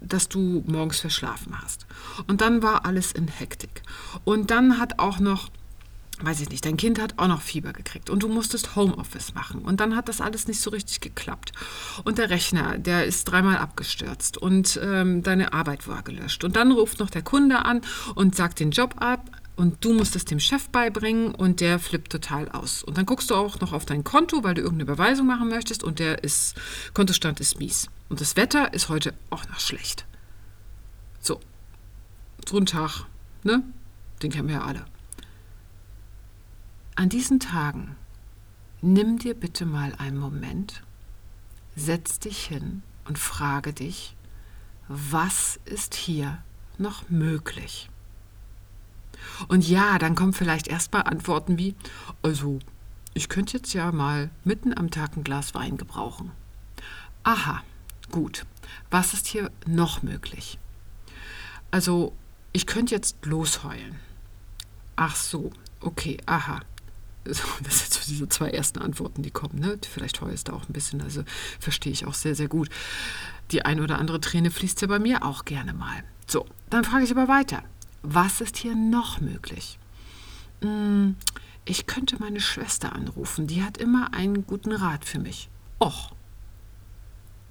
dass 0.00 0.28
du 0.28 0.62
morgens 0.66 1.00
verschlafen 1.00 1.60
hast. 1.60 1.86
Und 2.26 2.40
dann 2.40 2.62
war 2.62 2.84
alles 2.84 3.12
in 3.12 3.28
Hektik. 3.28 3.82
Und 4.24 4.50
dann 4.50 4.78
hat 4.78 4.98
auch 4.98 5.18
noch 5.18 5.48
weiß 6.20 6.40
ich 6.40 6.50
nicht, 6.50 6.64
dein 6.64 6.76
Kind 6.76 7.00
hat 7.00 7.14
auch 7.18 7.28
noch 7.28 7.42
Fieber 7.42 7.72
gekriegt 7.72 8.10
und 8.10 8.22
du 8.22 8.28
musstest 8.28 8.74
Homeoffice 8.76 9.34
machen 9.34 9.62
und 9.62 9.80
dann 9.80 9.94
hat 9.94 10.08
das 10.08 10.20
alles 10.20 10.48
nicht 10.48 10.60
so 10.60 10.70
richtig 10.70 11.00
geklappt. 11.00 11.52
Und 12.04 12.18
der 12.18 12.30
Rechner, 12.30 12.78
der 12.78 13.04
ist 13.04 13.24
dreimal 13.24 13.58
abgestürzt 13.58 14.36
und 14.36 14.78
ähm, 14.82 15.22
deine 15.22 15.52
Arbeit 15.52 15.86
war 15.86 16.02
gelöscht. 16.02 16.44
Und 16.44 16.56
dann 16.56 16.72
ruft 16.72 16.98
noch 16.98 17.10
der 17.10 17.22
Kunde 17.22 17.64
an 17.64 17.82
und 18.14 18.34
sagt 18.34 18.60
den 18.60 18.70
Job 18.70 18.96
ab 18.98 19.30
und 19.56 19.84
du 19.84 19.92
musst 19.92 20.16
es 20.16 20.24
dem 20.24 20.40
Chef 20.40 20.68
beibringen 20.68 21.34
und 21.34 21.60
der 21.60 21.78
flippt 21.78 22.12
total 22.12 22.48
aus. 22.48 22.82
Und 22.82 22.96
dann 22.96 23.06
guckst 23.06 23.30
du 23.30 23.34
auch 23.34 23.60
noch 23.60 23.72
auf 23.72 23.84
dein 23.84 24.04
Konto, 24.04 24.44
weil 24.44 24.54
du 24.54 24.62
irgendeine 24.62 24.92
Überweisung 24.92 25.26
machen 25.26 25.48
möchtest 25.48 25.82
und 25.82 25.98
der 25.98 26.22
ist, 26.24 26.54
Kontostand 26.94 27.40
ist 27.40 27.58
mies. 27.58 27.88
Und 28.08 28.20
das 28.20 28.36
Wetter 28.36 28.72
ist 28.72 28.88
heute 28.88 29.14
auch 29.30 29.48
noch 29.48 29.60
schlecht. 29.60 30.04
So, 31.20 31.40
so 32.48 32.56
ein 32.56 32.66
Tag, 32.66 33.04
ne? 33.42 33.62
Den 34.22 34.30
kennen 34.30 34.48
wir 34.48 34.56
ja 34.56 34.64
alle. 34.64 34.84
An 36.98 37.08
diesen 37.08 37.38
Tagen 37.38 37.94
nimm 38.80 39.20
dir 39.20 39.34
bitte 39.34 39.66
mal 39.66 39.94
einen 39.98 40.18
Moment, 40.18 40.82
setz 41.76 42.18
dich 42.18 42.44
hin 42.44 42.82
und 43.04 43.20
frage 43.20 43.72
dich, 43.72 44.16
was 44.88 45.60
ist 45.64 45.94
hier 45.94 46.42
noch 46.76 47.08
möglich? 47.08 47.88
Und 49.46 49.68
ja, 49.68 50.00
dann 50.00 50.16
kommen 50.16 50.32
vielleicht 50.32 50.66
erstmal 50.66 51.04
Antworten 51.04 51.56
wie, 51.56 51.76
also, 52.22 52.58
ich 53.14 53.28
könnte 53.28 53.58
jetzt 53.58 53.74
ja 53.74 53.92
mal 53.92 54.28
mitten 54.42 54.76
am 54.76 54.90
Tag 54.90 55.16
ein 55.16 55.22
Glas 55.22 55.54
Wein 55.54 55.76
gebrauchen. 55.76 56.32
Aha, 57.22 57.62
gut. 58.10 58.44
Was 58.90 59.14
ist 59.14 59.28
hier 59.28 59.52
noch 59.66 60.02
möglich? 60.02 60.58
Also, 61.70 62.12
ich 62.52 62.66
könnte 62.66 62.96
jetzt 62.96 63.24
losheulen. 63.24 64.00
Ach 64.96 65.14
so, 65.14 65.52
okay, 65.80 66.16
aha. 66.26 66.60
das 67.62 67.78
sind 67.80 67.92
so 67.92 68.00
diese 68.08 68.28
zwei 68.28 68.50
ersten 68.50 68.78
Antworten, 68.78 69.22
die 69.22 69.30
kommen. 69.30 69.58
Ne? 69.58 69.78
Vielleicht 69.88 70.20
heulst 70.20 70.48
du 70.48 70.52
auch 70.52 70.68
ein 70.68 70.72
bisschen, 70.72 71.00
also 71.02 71.22
verstehe 71.60 71.92
ich 71.92 72.06
auch 72.06 72.14
sehr, 72.14 72.34
sehr 72.34 72.48
gut. 72.48 72.68
Die 73.50 73.64
ein 73.64 73.80
oder 73.80 73.98
andere 73.98 74.20
Träne 74.20 74.50
fließt 74.50 74.80
ja 74.82 74.88
bei 74.88 74.98
mir 74.98 75.24
auch 75.24 75.44
gerne 75.44 75.72
mal. 75.72 76.04
So, 76.26 76.46
dann 76.70 76.84
frage 76.84 77.04
ich 77.04 77.10
aber 77.10 77.28
weiter. 77.28 77.62
Was 78.02 78.40
ist 78.40 78.56
hier 78.56 78.74
noch 78.74 79.20
möglich? 79.20 79.78
Hm, 80.60 81.16
ich 81.64 81.86
könnte 81.86 82.16
meine 82.18 82.40
Schwester 82.40 82.94
anrufen, 82.94 83.46
die 83.46 83.62
hat 83.62 83.78
immer 83.78 84.14
einen 84.14 84.46
guten 84.46 84.72
Rat 84.72 85.04
für 85.04 85.18
mich. 85.18 85.48
Och, 85.80 86.12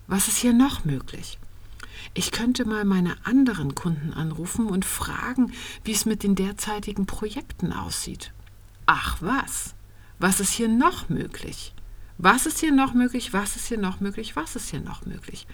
was 0.07 0.27
ist 0.27 0.37
hier 0.37 0.53
noch 0.53 0.85
möglich? 0.85 1.37
Ich 2.13 2.31
könnte 2.31 2.65
mal 2.65 2.85
meine 2.85 3.15
anderen 3.25 3.75
Kunden 3.75 4.13
anrufen 4.13 4.67
und 4.67 4.85
fragen, 4.85 5.51
wie 5.83 5.91
es 5.91 6.05
mit 6.05 6.23
den 6.23 6.35
derzeitigen 6.35 7.05
Projekten 7.05 7.73
aussieht. 7.73 8.31
Ach 8.87 9.21
was, 9.21 9.75
was 10.17 10.39
ist 10.39 10.53
hier 10.53 10.69
noch 10.69 11.09
möglich? 11.09 11.73
Was 12.17 12.47
ist 12.47 12.59
hier 12.59 12.71
noch 12.71 12.93
möglich? 12.93 13.31
Was 13.33 13.55
ist 13.55 13.67
hier 13.67 13.77
noch 13.77 13.99
möglich? 13.99 14.35
Was 14.35 14.55
ist 14.55 14.69
hier 14.69 14.79
noch 14.79 15.05
möglich? 15.05 15.45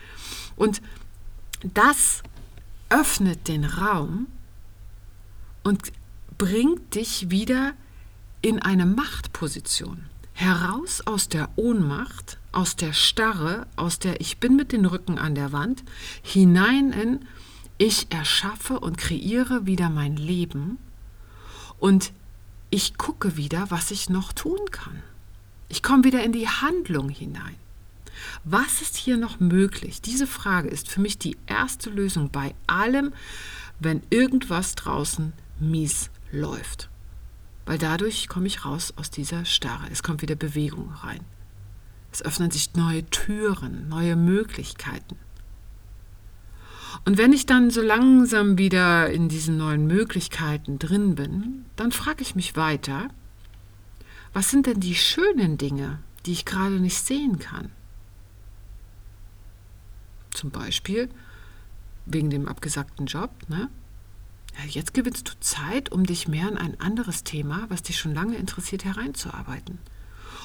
Und 0.56 0.82
das 1.62 2.24
öffnet 2.90 3.48
den 3.48 3.66
Raum 3.66 4.28
und 5.64 5.92
bringt 6.38 6.96
dich 6.96 7.30
wieder 7.30 7.74
in 8.42 8.62
eine 8.62 8.86
Machtposition. 8.86 10.06
Heraus 10.34 11.02
aus 11.02 11.30
der 11.30 11.50
Ohnmacht, 11.56 12.38
aus 12.52 12.76
der 12.76 12.94
Starre, 12.94 13.68
aus 13.76 14.00
der 14.00 14.22
ich 14.22 14.40
bin 14.40 14.56
mit 14.56 14.72
den 14.72 14.86
Rücken 14.86 15.18
an 15.18 15.36
der 15.36 15.52
Wand, 15.52 15.84
hinein 16.22 16.92
in 16.92 17.26
ich 17.78 18.12
erschaffe 18.12 18.80
und 18.80 18.98
kreiere 18.98 19.66
wieder 19.66 19.90
mein 19.90 20.16
Leben 20.16 20.78
und 21.80 22.14
ich 22.74 22.98
gucke 22.98 23.38
wieder, 23.38 23.70
was 23.70 23.92
ich 23.92 24.10
noch 24.10 24.34
tun 24.34 24.60
kann. 24.72 25.04
Ich 25.70 25.84
komme 25.84 26.06
wieder 26.06 26.24
in 26.24 26.32
die 26.32 26.48
Handlung 26.48 27.08
hinein. 27.08 27.56
Was 28.46 28.82
ist 28.82 28.96
hier 28.96 29.16
noch 29.16 29.40
möglich? 29.40 30.02
Diese 30.02 30.26
Frage 30.26 30.70
ist 30.70 30.90
für 30.90 31.00
mich 31.00 31.20
die 31.20 31.38
erste 31.46 31.92
Lösung 31.92 32.32
bei 32.32 32.56
allem, 32.66 33.14
wenn 33.80 34.02
irgendwas 34.10 34.74
draußen 34.74 35.34
mies 35.60 36.10
läuft. 36.32 36.90
Weil 37.68 37.78
dadurch 37.78 38.28
komme 38.28 38.48
ich 38.48 38.66
raus 38.66 38.92
aus 38.98 39.12
dieser 39.12 39.46
Starre. 39.46 39.86
Es 39.92 40.02
kommt 40.02 40.24
wieder 40.24 40.36
Bewegung 40.36 40.92
rein. 40.94 41.24
Es 42.12 42.24
öffnen 42.24 42.50
sich 42.50 42.74
neue 42.74 43.08
Türen, 43.12 43.88
neue 43.88 44.16
Möglichkeiten. 44.16 45.16
Und 47.06 47.18
wenn 47.18 47.34
ich 47.34 47.46
dann 47.46 47.70
so 47.70 47.82
langsam 47.82 48.58
wieder 48.58 49.10
in 49.10 49.28
diesen 49.28 49.58
neuen 49.58 49.88
Möglichkeiten 49.88 50.80
drin 50.80 51.16
bin, 51.16 51.66
dann 51.76 51.92
frage 51.92 52.22
ich 52.22 52.36
mich 52.36 52.56
weiter, 52.56 53.10
was 54.32 54.50
sind 54.50 54.68
denn 54.68 54.80
die 54.80 54.96
schönen 54.96 55.58
Dinge, 55.58 56.00
die 56.26 56.32
ich 56.32 56.46
gerade 56.46 56.80
nicht 56.80 56.98
sehen 56.98 57.40
kann? 57.40 57.70
Zum 60.32 60.50
Beispiel 60.50 61.10
wegen 62.06 62.30
dem 62.30 62.48
abgesagten 62.48 63.06
Job. 63.06 63.32
Ne? 63.48 63.70
Ja, 64.58 64.66
jetzt 64.66 64.94
gewinnst 64.94 65.30
du 65.30 65.34
Zeit, 65.40 65.92
um 65.92 66.06
dich 66.06 66.28
mehr 66.28 66.48
an 66.48 66.58
ein 66.58 66.80
anderes 66.80 67.24
Thema, 67.24 67.66
was 67.70 67.84
dich 67.84 68.00
schon 68.00 68.14
lange 68.14 68.38
interessiert, 68.38 68.86
hereinzuarbeiten. 68.86 69.80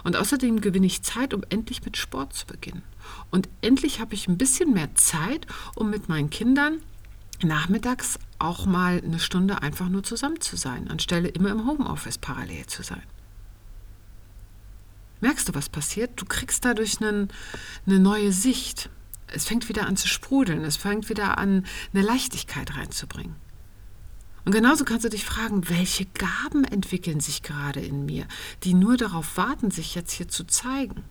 Und 0.05 0.17
außerdem 0.17 0.61
gewinne 0.61 0.87
ich 0.87 1.03
Zeit, 1.03 1.35
um 1.35 1.43
endlich 1.49 1.85
mit 1.85 1.97
Sport 1.97 2.35
zu 2.35 2.47
beginnen. 2.47 2.83
Und 3.31 3.49
endlich 3.63 4.01
habe 4.01 4.15
ich 4.15 4.29
ein 4.29 4.39
bisschen 4.39 4.73
mehr 4.73 4.95
Zeit, 4.95 5.47
um 5.75 5.91
mit 5.91 6.09
meinen 6.09 6.31
Kindern 6.31 6.81
nachmittags 7.43 8.19
auch 8.39 8.67
mal 8.67 9.01
eine 9.05 9.19
Stunde 9.19 9.63
einfach 9.63 9.89
nur 9.89 10.03
zusammen 10.03 10.41
zu 10.41 10.57
sein, 10.57 10.89
anstelle 10.89 11.29
immer 11.29 11.51
im 11.51 11.67
Homeoffice 11.67 12.19
parallel 12.19 12.67
zu 12.67 12.83
sein. 12.83 13.03
Merkst 15.21 15.49
du, 15.49 15.55
was 15.55 15.69
passiert? 15.69 16.13
Du 16.17 16.25
kriegst 16.25 16.65
dadurch 16.65 17.01
einen, 17.01 17.29
eine 17.87 17.99
neue 17.99 18.33
Sicht. 18.33 18.89
Es 19.27 19.47
fängt 19.47 19.69
wieder 19.69 19.87
an 19.87 19.97
zu 19.97 20.07
sprudeln, 20.07 20.65
es 20.65 20.77
fängt 20.77 21.09
wieder 21.09 21.39
an, 21.39 21.67
eine 21.93 22.03
Leichtigkeit 22.03 22.77
reinzubringen. 22.77 23.35
Und 24.49 24.55
genauso 24.55 24.87
kannst 24.87 25.05
du 25.05 25.11
dich 25.11 25.27
fragen, 25.27 25.69
welche 25.69 26.07
Gaben 26.07 26.65
entwickeln 26.65 27.21
sich 27.21 27.43
gerade 27.43 27.81
in 27.81 28.07
mir, 28.07 28.27
die 28.65 28.73
nur 28.73 28.97
darauf 28.97 29.37
warten, 29.37 29.71
sich 29.71 29.95
jetzt 29.95 30.13
hier 30.13 30.27
zu 30.27 30.45
zeigen? 30.45 31.05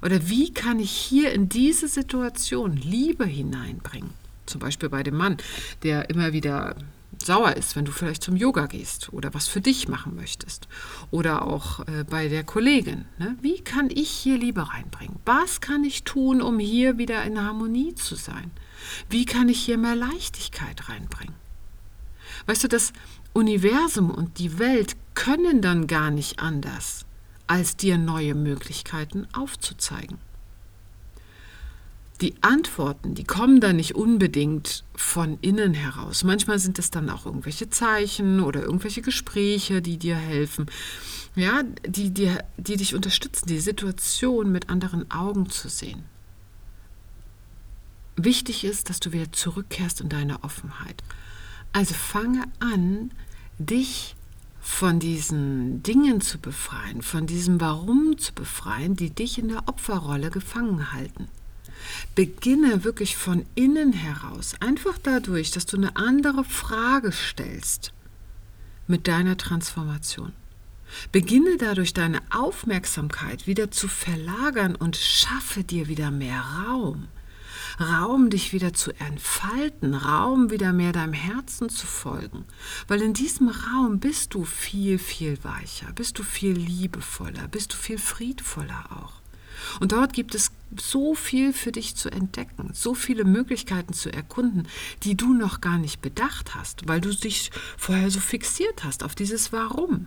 Oder 0.00 0.30
wie 0.30 0.54
kann 0.54 0.80
ich 0.80 0.90
hier 0.90 1.34
in 1.34 1.50
diese 1.50 1.86
Situation 1.86 2.78
Liebe 2.78 3.26
hineinbringen? 3.26 4.08
Zum 4.46 4.62
Beispiel 4.62 4.88
bei 4.88 5.02
dem 5.02 5.18
Mann, 5.18 5.36
der 5.82 6.08
immer 6.08 6.32
wieder 6.32 6.76
sauer 7.22 7.56
ist, 7.56 7.76
wenn 7.76 7.84
du 7.84 7.92
vielleicht 7.92 8.22
zum 8.22 8.36
Yoga 8.36 8.64
gehst 8.64 9.12
oder 9.12 9.34
was 9.34 9.48
für 9.48 9.60
dich 9.60 9.88
machen 9.88 10.16
möchtest. 10.16 10.66
Oder 11.10 11.42
auch 11.42 11.80
äh, 11.80 12.04
bei 12.08 12.28
der 12.28 12.42
Kollegin. 12.42 13.04
Ne? 13.18 13.36
Wie 13.42 13.60
kann 13.60 13.90
ich 13.90 14.08
hier 14.08 14.38
Liebe 14.38 14.66
reinbringen? 14.66 15.16
Was 15.26 15.60
kann 15.60 15.84
ich 15.84 16.04
tun, 16.04 16.40
um 16.40 16.58
hier 16.58 16.96
wieder 16.96 17.22
in 17.24 17.38
Harmonie 17.38 17.94
zu 17.94 18.14
sein? 18.14 18.50
Wie 19.10 19.26
kann 19.26 19.50
ich 19.50 19.60
hier 19.60 19.76
mehr 19.76 19.94
Leichtigkeit 19.94 20.88
reinbringen? 20.88 21.34
Weißt 22.48 22.64
du, 22.64 22.68
das 22.68 22.94
Universum 23.34 24.10
und 24.10 24.38
die 24.38 24.58
Welt 24.58 24.96
können 25.14 25.60
dann 25.60 25.86
gar 25.86 26.10
nicht 26.10 26.38
anders, 26.38 27.04
als 27.46 27.76
dir 27.76 27.98
neue 27.98 28.34
Möglichkeiten 28.34 29.28
aufzuzeigen. 29.34 30.16
Die 32.22 32.34
Antworten, 32.40 33.14
die 33.14 33.24
kommen 33.24 33.60
dann 33.60 33.76
nicht 33.76 33.96
unbedingt 33.96 34.82
von 34.96 35.36
innen 35.42 35.74
heraus. 35.74 36.24
Manchmal 36.24 36.58
sind 36.58 36.78
es 36.78 36.90
dann 36.90 37.10
auch 37.10 37.26
irgendwelche 37.26 37.68
Zeichen 37.68 38.40
oder 38.40 38.62
irgendwelche 38.62 39.02
Gespräche, 39.02 39.82
die 39.82 39.98
dir 39.98 40.16
helfen, 40.16 40.70
ja, 41.36 41.64
die, 41.86 42.10
die, 42.10 42.34
die 42.56 42.78
dich 42.78 42.94
unterstützen, 42.94 43.46
die 43.46 43.60
Situation 43.60 44.50
mit 44.50 44.70
anderen 44.70 45.10
Augen 45.10 45.50
zu 45.50 45.68
sehen. 45.68 46.02
Wichtig 48.16 48.64
ist, 48.64 48.88
dass 48.88 49.00
du 49.00 49.12
wieder 49.12 49.30
zurückkehrst 49.32 50.00
in 50.00 50.08
deine 50.08 50.42
Offenheit. 50.42 51.04
Also 51.72 51.94
fange 51.94 52.44
an, 52.60 53.10
dich 53.58 54.14
von 54.60 55.00
diesen 55.00 55.82
Dingen 55.82 56.20
zu 56.20 56.38
befreien, 56.38 57.02
von 57.02 57.26
diesem 57.26 57.60
Warum 57.60 58.18
zu 58.18 58.32
befreien, 58.34 58.96
die 58.96 59.10
dich 59.10 59.38
in 59.38 59.48
der 59.48 59.66
Opferrolle 59.66 60.30
gefangen 60.30 60.92
halten. 60.92 61.28
Beginne 62.14 62.84
wirklich 62.84 63.16
von 63.16 63.46
innen 63.54 63.92
heraus, 63.92 64.54
einfach 64.60 64.98
dadurch, 65.02 65.50
dass 65.50 65.66
du 65.66 65.76
eine 65.76 65.96
andere 65.96 66.44
Frage 66.44 67.12
stellst 67.12 67.92
mit 68.86 69.06
deiner 69.08 69.36
Transformation. 69.36 70.32
Beginne 71.12 71.56
dadurch 71.58 71.92
deine 71.92 72.20
Aufmerksamkeit 72.30 73.46
wieder 73.46 73.70
zu 73.70 73.88
verlagern 73.88 74.74
und 74.74 74.96
schaffe 74.96 75.62
dir 75.62 75.88
wieder 75.88 76.10
mehr 76.10 76.40
Raum. 76.40 77.08
Raum, 77.80 78.28
dich 78.30 78.52
wieder 78.52 78.72
zu 78.72 78.92
entfalten, 78.92 79.94
Raum, 79.94 80.50
wieder 80.50 80.72
mehr 80.72 80.92
deinem 80.92 81.12
Herzen 81.12 81.68
zu 81.68 81.86
folgen. 81.86 82.44
Weil 82.88 83.02
in 83.02 83.14
diesem 83.14 83.48
Raum 83.48 84.00
bist 84.00 84.34
du 84.34 84.44
viel, 84.44 84.98
viel 84.98 85.38
weicher, 85.44 85.92
bist 85.92 86.18
du 86.18 86.22
viel 86.22 86.52
liebevoller, 86.52 87.46
bist 87.48 87.72
du 87.72 87.76
viel 87.76 87.98
friedvoller 87.98 88.84
auch. 88.90 89.20
Und 89.80 89.92
dort 89.92 90.12
gibt 90.12 90.34
es 90.34 90.50
so 90.80 91.14
viel 91.14 91.52
für 91.52 91.72
dich 91.72 91.96
zu 91.96 92.10
entdecken, 92.10 92.70
so 92.72 92.94
viele 92.94 93.24
Möglichkeiten 93.24 93.92
zu 93.92 94.12
erkunden, 94.12 94.68
die 95.02 95.16
du 95.16 95.32
noch 95.32 95.60
gar 95.60 95.78
nicht 95.78 96.00
bedacht 96.00 96.54
hast, 96.54 96.86
weil 96.88 97.00
du 97.00 97.14
dich 97.14 97.50
vorher 97.76 98.10
so 98.10 98.20
fixiert 98.20 98.84
hast 98.84 99.04
auf 99.04 99.14
dieses 99.14 99.52
Warum. 99.52 100.06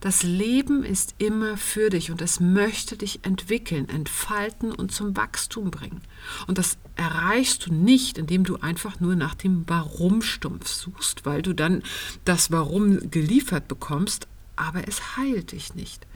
Das 0.00 0.22
Leben 0.22 0.84
ist 0.84 1.14
immer 1.18 1.56
für 1.56 1.88
dich 1.90 2.10
und 2.10 2.20
es 2.20 2.40
möchte 2.40 2.96
dich 2.96 3.20
entwickeln, 3.24 3.88
entfalten 3.88 4.72
und 4.72 4.92
zum 4.92 5.16
Wachstum 5.16 5.70
bringen. 5.70 6.02
Und 6.46 6.58
das 6.58 6.76
erreichst 6.96 7.66
du 7.66 7.72
nicht, 7.72 8.18
indem 8.18 8.44
du 8.44 8.56
einfach 8.56 9.00
nur 9.00 9.16
nach 9.16 9.34
dem 9.34 9.64
Warum-Stumpf 9.66 10.68
suchst, 10.68 11.24
weil 11.24 11.42
du 11.42 11.54
dann 11.54 11.82
das 12.24 12.50
Warum 12.50 13.10
geliefert 13.10 13.66
bekommst, 13.68 14.28
aber 14.56 14.86
es 14.86 15.16
heilt 15.16 15.52
dich 15.52 15.74
nicht. 15.74 16.06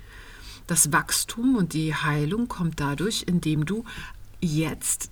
Das 0.67 0.93
Wachstum 0.93 1.57
und 1.57 1.73
die 1.73 1.95
Heilung 1.95 2.47
kommt 2.47 2.81
dadurch, 2.81 3.25
indem 3.27 3.65
du 3.65 3.85
jetzt, 4.41 5.11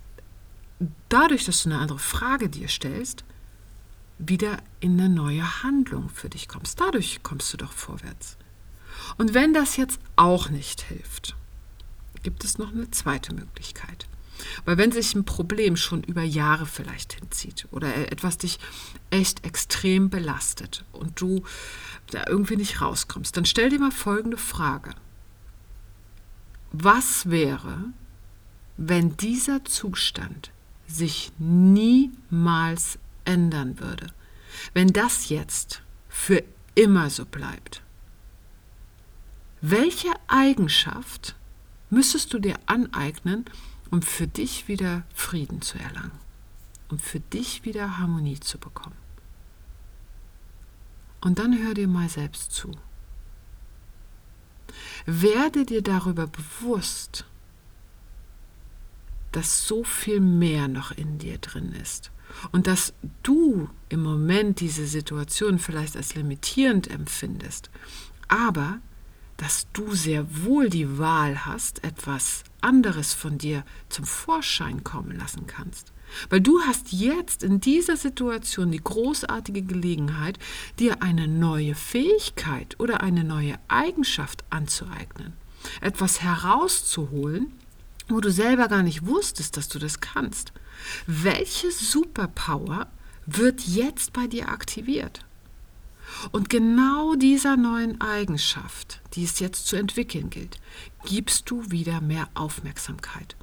dadurch, 1.09 1.45
dass 1.45 1.63
du 1.63 1.69
eine 1.69 1.79
andere 1.79 1.99
Frage 1.99 2.47
dir 2.47 2.67
stellst, 2.67 3.25
wieder 4.19 4.57
in 4.79 4.99
eine 4.99 5.09
neue 5.09 5.63
Handlung 5.63 6.09
für 6.09 6.29
dich 6.29 6.47
kommst. 6.47 6.79
Dadurch 6.79 7.21
kommst 7.23 7.53
du 7.53 7.57
doch 7.57 7.71
vorwärts. 7.71 8.37
Und 9.17 9.33
wenn 9.33 9.53
das 9.53 9.77
jetzt 9.77 9.99
auch 10.15 10.49
nicht 10.49 10.81
hilft, 10.81 11.35
gibt 12.23 12.43
es 12.43 12.57
noch 12.57 12.71
eine 12.71 12.89
zweite 12.91 13.33
Möglichkeit. 13.33 14.07
Weil 14.65 14.77
wenn 14.77 14.91
sich 14.91 15.15
ein 15.15 15.25
Problem 15.25 15.77
schon 15.77 16.03
über 16.03 16.23
Jahre 16.23 16.65
vielleicht 16.65 17.13
hinzieht 17.13 17.67
oder 17.71 18.11
etwas 18.11 18.37
dich 18.37 18.59
echt 19.09 19.45
extrem 19.45 20.09
belastet 20.09 20.85
und 20.91 21.19
du 21.19 21.43
da 22.11 22.23
irgendwie 22.27 22.55
nicht 22.55 22.81
rauskommst, 22.81 23.35
dann 23.35 23.45
stell 23.45 23.69
dir 23.69 23.79
mal 23.79 23.91
folgende 23.91 24.37
Frage. 24.37 24.93
Was 26.71 27.29
wäre, 27.29 27.77
wenn 28.77 29.17
dieser 29.17 29.65
Zustand 29.65 30.51
sich 30.87 31.31
niemals 31.37 32.99
ändern 33.27 33.79
würde? 33.79 34.07
Wenn 34.73 34.87
das 34.87 35.29
jetzt 35.29 35.81
für 36.09 36.43
immer 36.75 37.09
so 37.09 37.25
bleibt? 37.25 37.81
Welche 39.61 40.11
Eigenschaft 40.27 41.35
müsstest 41.89 42.33
du 42.33 42.39
dir 42.39 42.57
aneignen, 42.65 43.45
um 43.91 44.01
für 44.01 44.27
dich 44.27 44.67
wieder 44.67 45.03
Frieden 45.13 45.61
zu 45.61 45.77
erlangen, 45.79 46.19
um 46.89 46.99
für 46.99 47.19
dich 47.19 47.65
wieder 47.65 47.97
Harmonie 47.97 48.39
zu 48.39 48.57
bekommen? 48.57 48.95
Und 51.21 51.39
dann 51.39 51.57
hör 51.61 51.73
dir 51.73 51.87
mal 51.87 52.09
selbst 52.09 52.51
zu. 52.51 52.71
Werde 55.05 55.65
dir 55.65 55.81
darüber 55.81 56.27
bewusst, 56.27 57.25
dass 59.31 59.67
so 59.67 59.83
viel 59.83 60.19
mehr 60.19 60.67
noch 60.67 60.91
in 60.91 61.17
dir 61.17 61.37
drin 61.37 61.73
ist 61.73 62.11
und 62.51 62.67
dass 62.67 62.93
du 63.23 63.69
im 63.89 64.03
Moment 64.03 64.59
diese 64.59 64.85
Situation 64.85 65.59
vielleicht 65.59 65.95
als 65.95 66.15
limitierend 66.15 66.89
empfindest, 66.89 67.69
aber 68.27 68.79
dass 69.37 69.67
du 69.71 69.93
sehr 69.93 70.25
wohl 70.45 70.69
die 70.69 70.97
Wahl 70.97 71.45
hast, 71.45 71.83
etwas 71.83 72.43
anderes 72.61 73.13
von 73.13 73.37
dir 73.37 73.63
zum 73.87 74.05
Vorschein 74.05 74.83
kommen 74.83 75.17
lassen 75.17 75.45
kannst. 75.45 75.93
Weil 76.29 76.41
du 76.41 76.61
hast 76.61 76.91
jetzt 76.91 77.43
in 77.43 77.59
dieser 77.59 77.97
Situation 77.97 78.71
die 78.71 78.83
großartige 78.83 79.61
Gelegenheit, 79.61 80.39
dir 80.79 81.03
eine 81.03 81.27
neue 81.27 81.75
Fähigkeit 81.75 82.79
oder 82.79 83.01
eine 83.01 83.23
neue 83.23 83.55
Eigenschaft 83.67 84.43
anzueignen. 84.49 85.33
Etwas 85.81 86.21
herauszuholen, 86.21 87.53
wo 88.07 88.21
du 88.21 88.31
selber 88.31 88.67
gar 88.67 88.83
nicht 88.83 89.05
wusstest, 89.05 89.57
dass 89.57 89.67
du 89.67 89.79
das 89.79 89.99
kannst. 89.99 90.53
Welche 91.05 91.71
Superpower 91.71 92.87
wird 93.25 93.61
jetzt 93.61 94.13
bei 94.13 94.27
dir 94.27 94.49
aktiviert? 94.49 95.25
Und 96.31 96.49
genau 96.49 97.15
dieser 97.15 97.57
neuen 97.57 97.99
Eigenschaft, 97.99 99.01
die 99.13 99.23
es 99.23 99.39
jetzt 99.39 99.67
zu 99.67 99.75
entwickeln 99.75 100.29
gilt, 100.29 100.57
gibst 101.05 101.49
du 101.49 101.69
wieder 101.69 102.01
mehr 102.01 102.29
Aufmerksamkeit 102.33 103.35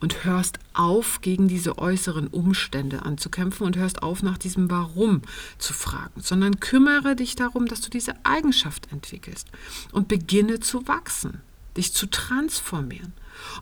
und 0.00 0.24
hörst 0.24 0.58
auf, 0.74 1.20
gegen 1.20 1.48
diese 1.48 1.78
äußeren 1.78 2.28
Umstände 2.28 3.02
anzukämpfen 3.02 3.66
und 3.66 3.76
hörst 3.76 4.02
auf, 4.02 4.22
nach 4.22 4.38
diesem 4.38 4.70
Warum 4.70 5.22
zu 5.58 5.72
fragen, 5.72 6.20
sondern 6.20 6.60
kümmere 6.60 7.16
dich 7.16 7.36
darum, 7.36 7.66
dass 7.66 7.80
du 7.80 7.90
diese 7.90 8.14
Eigenschaft 8.24 8.92
entwickelst 8.92 9.48
und 9.92 10.08
beginne 10.08 10.60
zu 10.60 10.86
wachsen, 10.86 11.40
dich 11.76 11.92
zu 11.92 12.06
transformieren. 12.06 13.12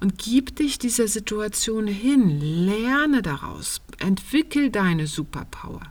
Und 0.01 0.19
gib 0.19 0.57
dich 0.57 0.79
dieser 0.79 1.09
Situation 1.09 1.87
hin, 1.87 2.41
lerne 2.41 3.23
daraus, 3.23 3.81
entwickel 3.99 4.71
deine 4.71 5.07
Superpower. 5.07 5.83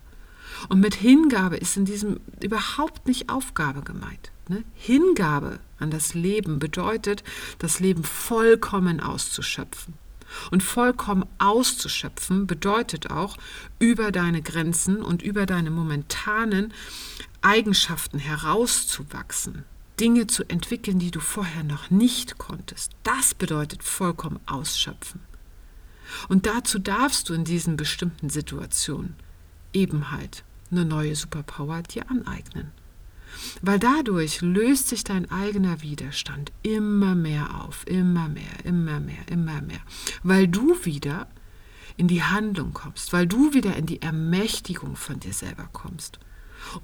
Und 0.68 0.82
mit 0.82 0.96
Hingabe 0.96 1.58
ist 1.58 1.78
in 1.78 1.86
diesem 1.86 2.20
überhaupt 2.42 3.08
nicht 3.08 3.30
Aufgabe 3.30 3.82
gemeint. 3.82 4.32
Ne? 4.50 4.64
Hingabe 4.74 5.60
an 5.80 5.92
das 5.92 6.14
Leben 6.14 6.60
bedeutet, 6.60 7.24
das 7.60 7.80
Leben 7.80 8.04
vollkommen 8.04 9.00
auszuschöpfen. 9.00 9.94
Und 10.52 10.62
vollkommen 10.62 11.26
auszuschöpfen 11.40 12.46
bedeutet 12.46 13.10
auch, 13.10 13.38
über 13.80 14.12
deine 14.12 14.42
Grenzen 14.42 15.02
und 15.02 15.22
über 15.24 15.46
deine 15.46 15.72
momentanen 15.72 16.74
Eigenschaften 17.42 18.20
herauszuwachsen. 18.20 19.64
Dinge 20.00 20.28
zu 20.28 20.44
entwickeln, 20.50 21.00
die 21.00 21.12
du 21.12 21.20
vorher 21.20 21.64
noch 21.64 21.90
nicht 21.90 22.38
konntest. 22.38 22.92
Das 23.04 23.34
bedeutet 23.34 23.84
vollkommen 23.84 24.40
ausschöpfen. 24.46 25.22
Und 26.28 26.46
dazu 26.46 26.80
darfst 26.80 27.30
du 27.30 27.34
in 27.34 27.44
diesen 27.44 27.78
bestimmten 27.78 28.30
Situationen 28.30 29.16
eben 29.74 30.12
halt 30.12 30.44
eine 30.72 30.86
neue 30.86 31.16
Superpower 31.16 31.82
dir 31.84 32.10
aneignen. 32.10 32.72
Weil 33.62 33.80
dadurch 33.80 34.42
löst 34.42 34.88
sich 34.88 35.04
dein 35.04 35.30
eigener 35.30 35.82
Widerstand 35.82 36.52
immer 36.64 37.14
mehr 37.14 37.64
auf, 37.64 37.86
immer 37.88 38.28
mehr, 38.28 38.66
immer 38.66 39.00
mehr, 39.00 39.28
immer 39.28 39.62
mehr. 39.62 39.82
Weil 40.24 40.48
du 40.48 40.84
wieder 40.84 41.28
in 41.96 42.08
die 42.08 42.24
Handlung 42.24 42.74
kommst, 42.74 43.14
weil 43.14 43.28
du 43.28 43.54
wieder 43.54 43.76
in 43.76 43.86
die 43.86 44.02
Ermächtigung 44.02 44.96
von 44.96 45.20
dir 45.20 45.34
selber 45.34 45.70
kommst. 45.74 46.20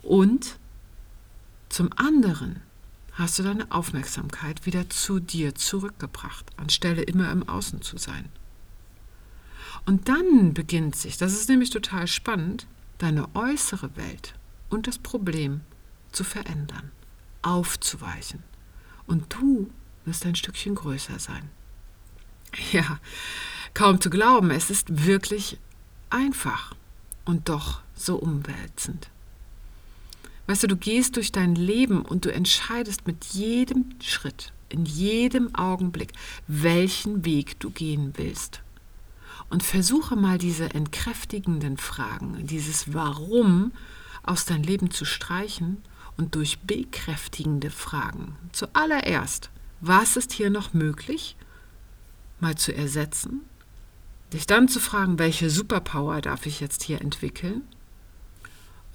Und 0.01 0.57
zum 1.69 1.89
anderen 1.95 2.61
hast 3.15 3.39
du 3.39 3.43
deine 3.43 3.71
Aufmerksamkeit 3.71 4.65
wieder 4.65 4.89
zu 4.89 5.19
dir 5.19 5.55
zurückgebracht, 5.55 6.45
anstelle 6.57 7.01
immer 7.01 7.31
im 7.31 7.47
Außen 7.47 7.81
zu 7.81 7.97
sein. 7.97 8.29
Und 9.85 10.09
dann 10.09 10.53
beginnt 10.53 10.95
sich, 10.95 11.17
das 11.17 11.33
ist 11.33 11.49
nämlich 11.49 11.69
total 11.69 12.07
spannend, 12.07 12.67
deine 12.97 13.33
äußere 13.35 13.95
Welt 13.95 14.35
und 14.69 14.87
das 14.87 14.97
Problem 14.97 15.61
zu 16.11 16.23
verändern, 16.23 16.91
aufzuweichen. 17.41 18.43
Und 19.07 19.33
du 19.33 19.69
wirst 20.05 20.25
ein 20.25 20.35
Stückchen 20.35 20.75
größer 20.75 21.19
sein. 21.19 21.49
Ja, 22.71 22.99
kaum 23.73 23.99
zu 23.99 24.09
glauben, 24.09 24.49
es 24.49 24.69
ist 24.69 25.05
wirklich 25.05 25.57
einfach 26.09 26.73
und 27.25 27.49
doch 27.49 27.81
so 27.95 28.15
umwälzend. 28.15 29.09
Weißt 30.47 30.63
du, 30.63 30.67
du 30.67 30.77
gehst 30.77 31.15
durch 31.15 31.31
dein 31.31 31.55
Leben 31.55 32.03
und 32.03 32.25
du 32.25 32.31
entscheidest 32.31 33.07
mit 33.07 33.25
jedem 33.25 33.89
Schritt, 34.01 34.53
in 34.69 34.85
jedem 34.85 35.55
Augenblick, 35.55 36.13
welchen 36.47 37.25
Weg 37.25 37.59
du 37.59 37.71
gehen 37.71 38.13
willst. 38.15 38.61
Und 39.49 39.63
versuche 39.63 40.15
mal 40.15 40.37
diese 40.37 40.73
entkräftigenden 40.73 41.77
Fragen, 41.77 42.45
dieses 42.45 42.93
Warum 42.93 43.71
aus 44.23 44.45
dein 44.45 44.63
Leben 44.63 44.91
zu 44.91 45.05
streichen 45.05 45.77
und 46.17 46.35
durch 46.35 46.59
bekräftigende 46.59 47.69
Fragen. 47.69 48.35
Zuallererst, 48.51 49.49
was 49.81 50.15
ist 50.15 50.31
hier 50.31 50.49
noch 50.49 50.73
möglich, 50.73 51.35
mal 52.39 52.55
zu 52.55 52.75
ersetzen? 52.75 53.41
Dich 54.33 54.47
dann 54.47 54.67
zu 54.67 54.79
fragen, 54.79 55.19
welche 55.19 55.49
Superpower 55.49 56.21
darf 56.21 56.45
ich 56.45 56.59
jetzt 56.59 56.83
hier 56.83 57.01
entwickeln? 57.01 57.61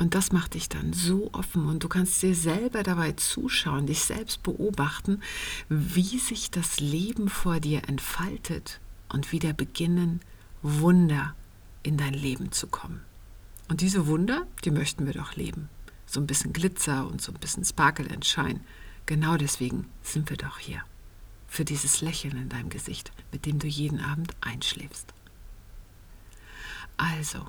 Und 0.00 0.14
das 0.14 0.32
macht 0.32 0.54
dich 0.54 0.70
dann 0.70 0.94
so 0.94 1.28
offen 1.34 1.66
und 1.66 1.84
du 1.84 1.88
kannst 1.90 2.22
dir 2.22 2.34
selber 2.34 2.82
dabei 2.82 3.12
zuschauen, 3.12 3.84
dich 3.84 4.00
selbst 4.00 4.42
beobachten, 4.42 5.20
wie 5.68 6.18
sich 6.18 6.50
das 6.50 6.80
Leben 6.80 7.28
vor 7.28 7.60
dir 7.60 7.86
entfaltet 7.86 8.80
und 9.10 9.30
wieder 9.30 9.52
beginnen, 9.52 10.22
Wunder 10.62 11.34
in 11.82 11.98
dein 11.98 12.14
Leben 12.14 12.50
zu 12.50 12.66
kommen. 12.66 13.02
Und 13.68 13.82
diese 13.82 14.06
Wunder, 14.06 14.46
die 14.64 14.70
möchten 14.70 15.04
wir 15.04 15.12
doch 15.12 15.36
leben. 15.36 15.68
So 16.06 16.18
ein 16.18 16.26
bisschen 16.26 16.54
Glitzer 16.54 17.06
und 17.06 17.20
so 17.20 17.30
ein 17.30 17.38
bisschen 17.38 17.66
Sparkle 17.66 18.10
and 18.10 18.24
Shine. 18.24 18.60
Genau 19.04 19.36
deswegen 19.36 19.84
sind 20.02 20.30
wir 20.30 20.38
doch 20.38 20.58
hier. 20.58 20.82
Für 21.46 21.66
dieses 21.66 22.00
Lächeln 22.00 22.38
in 22.38 22.48
deinem 22.48 22.70
Gesicht, 22.70 23.12
mit 23.32 23.44
dem 23.44 23.58
du 23.58 23.66
jeden 23.66 24.00
Abend 24.00 24.34
einschläfst. 24.40 25.12
Also, 26.96 27.46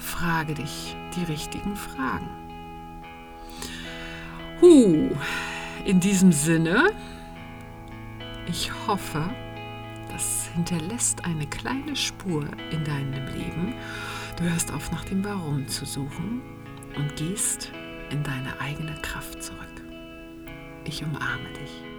frage 0.00 0.54
dich 0.54 0.96
die 1.16 1.24
richtigen 1.24 1.76
Fragen. 1.76 2.28
Huh, 4.60 5.10
in 5.84 6.00
diesem 6.00 6.32
Sinne, 6.32 6.90
ich 8.46 8.70
hoffe, 8.86 9.22
das 10.10 10.50
hinterlässt 10.54 11.24
eine 11.24 11.46
kleine 11.46 11.96
Spur 11.96 12.46
in 12.70 12.84
deinem 12.84 13.26
Leben. 13.26 13.74
Du 14.36 14.44
hörst 14.44 14.72
auf, 14.72 14.90
nach 14.92 15.04
dem 15.04 15.24
Warum 15.24 15.66
zu 15.68 15.84
suchen 15.84 16.42
und 16.96 17.16
gehst 17.16 17.72
in 18.10 18.22
deine 18.22 18.60
eigene 18.60 18.94
Kraft 19.02 19.42
zurück. 19.42 19.60
Ich 20.84 21.02
umarme 21.02 21.48
dich. 21.60 21.89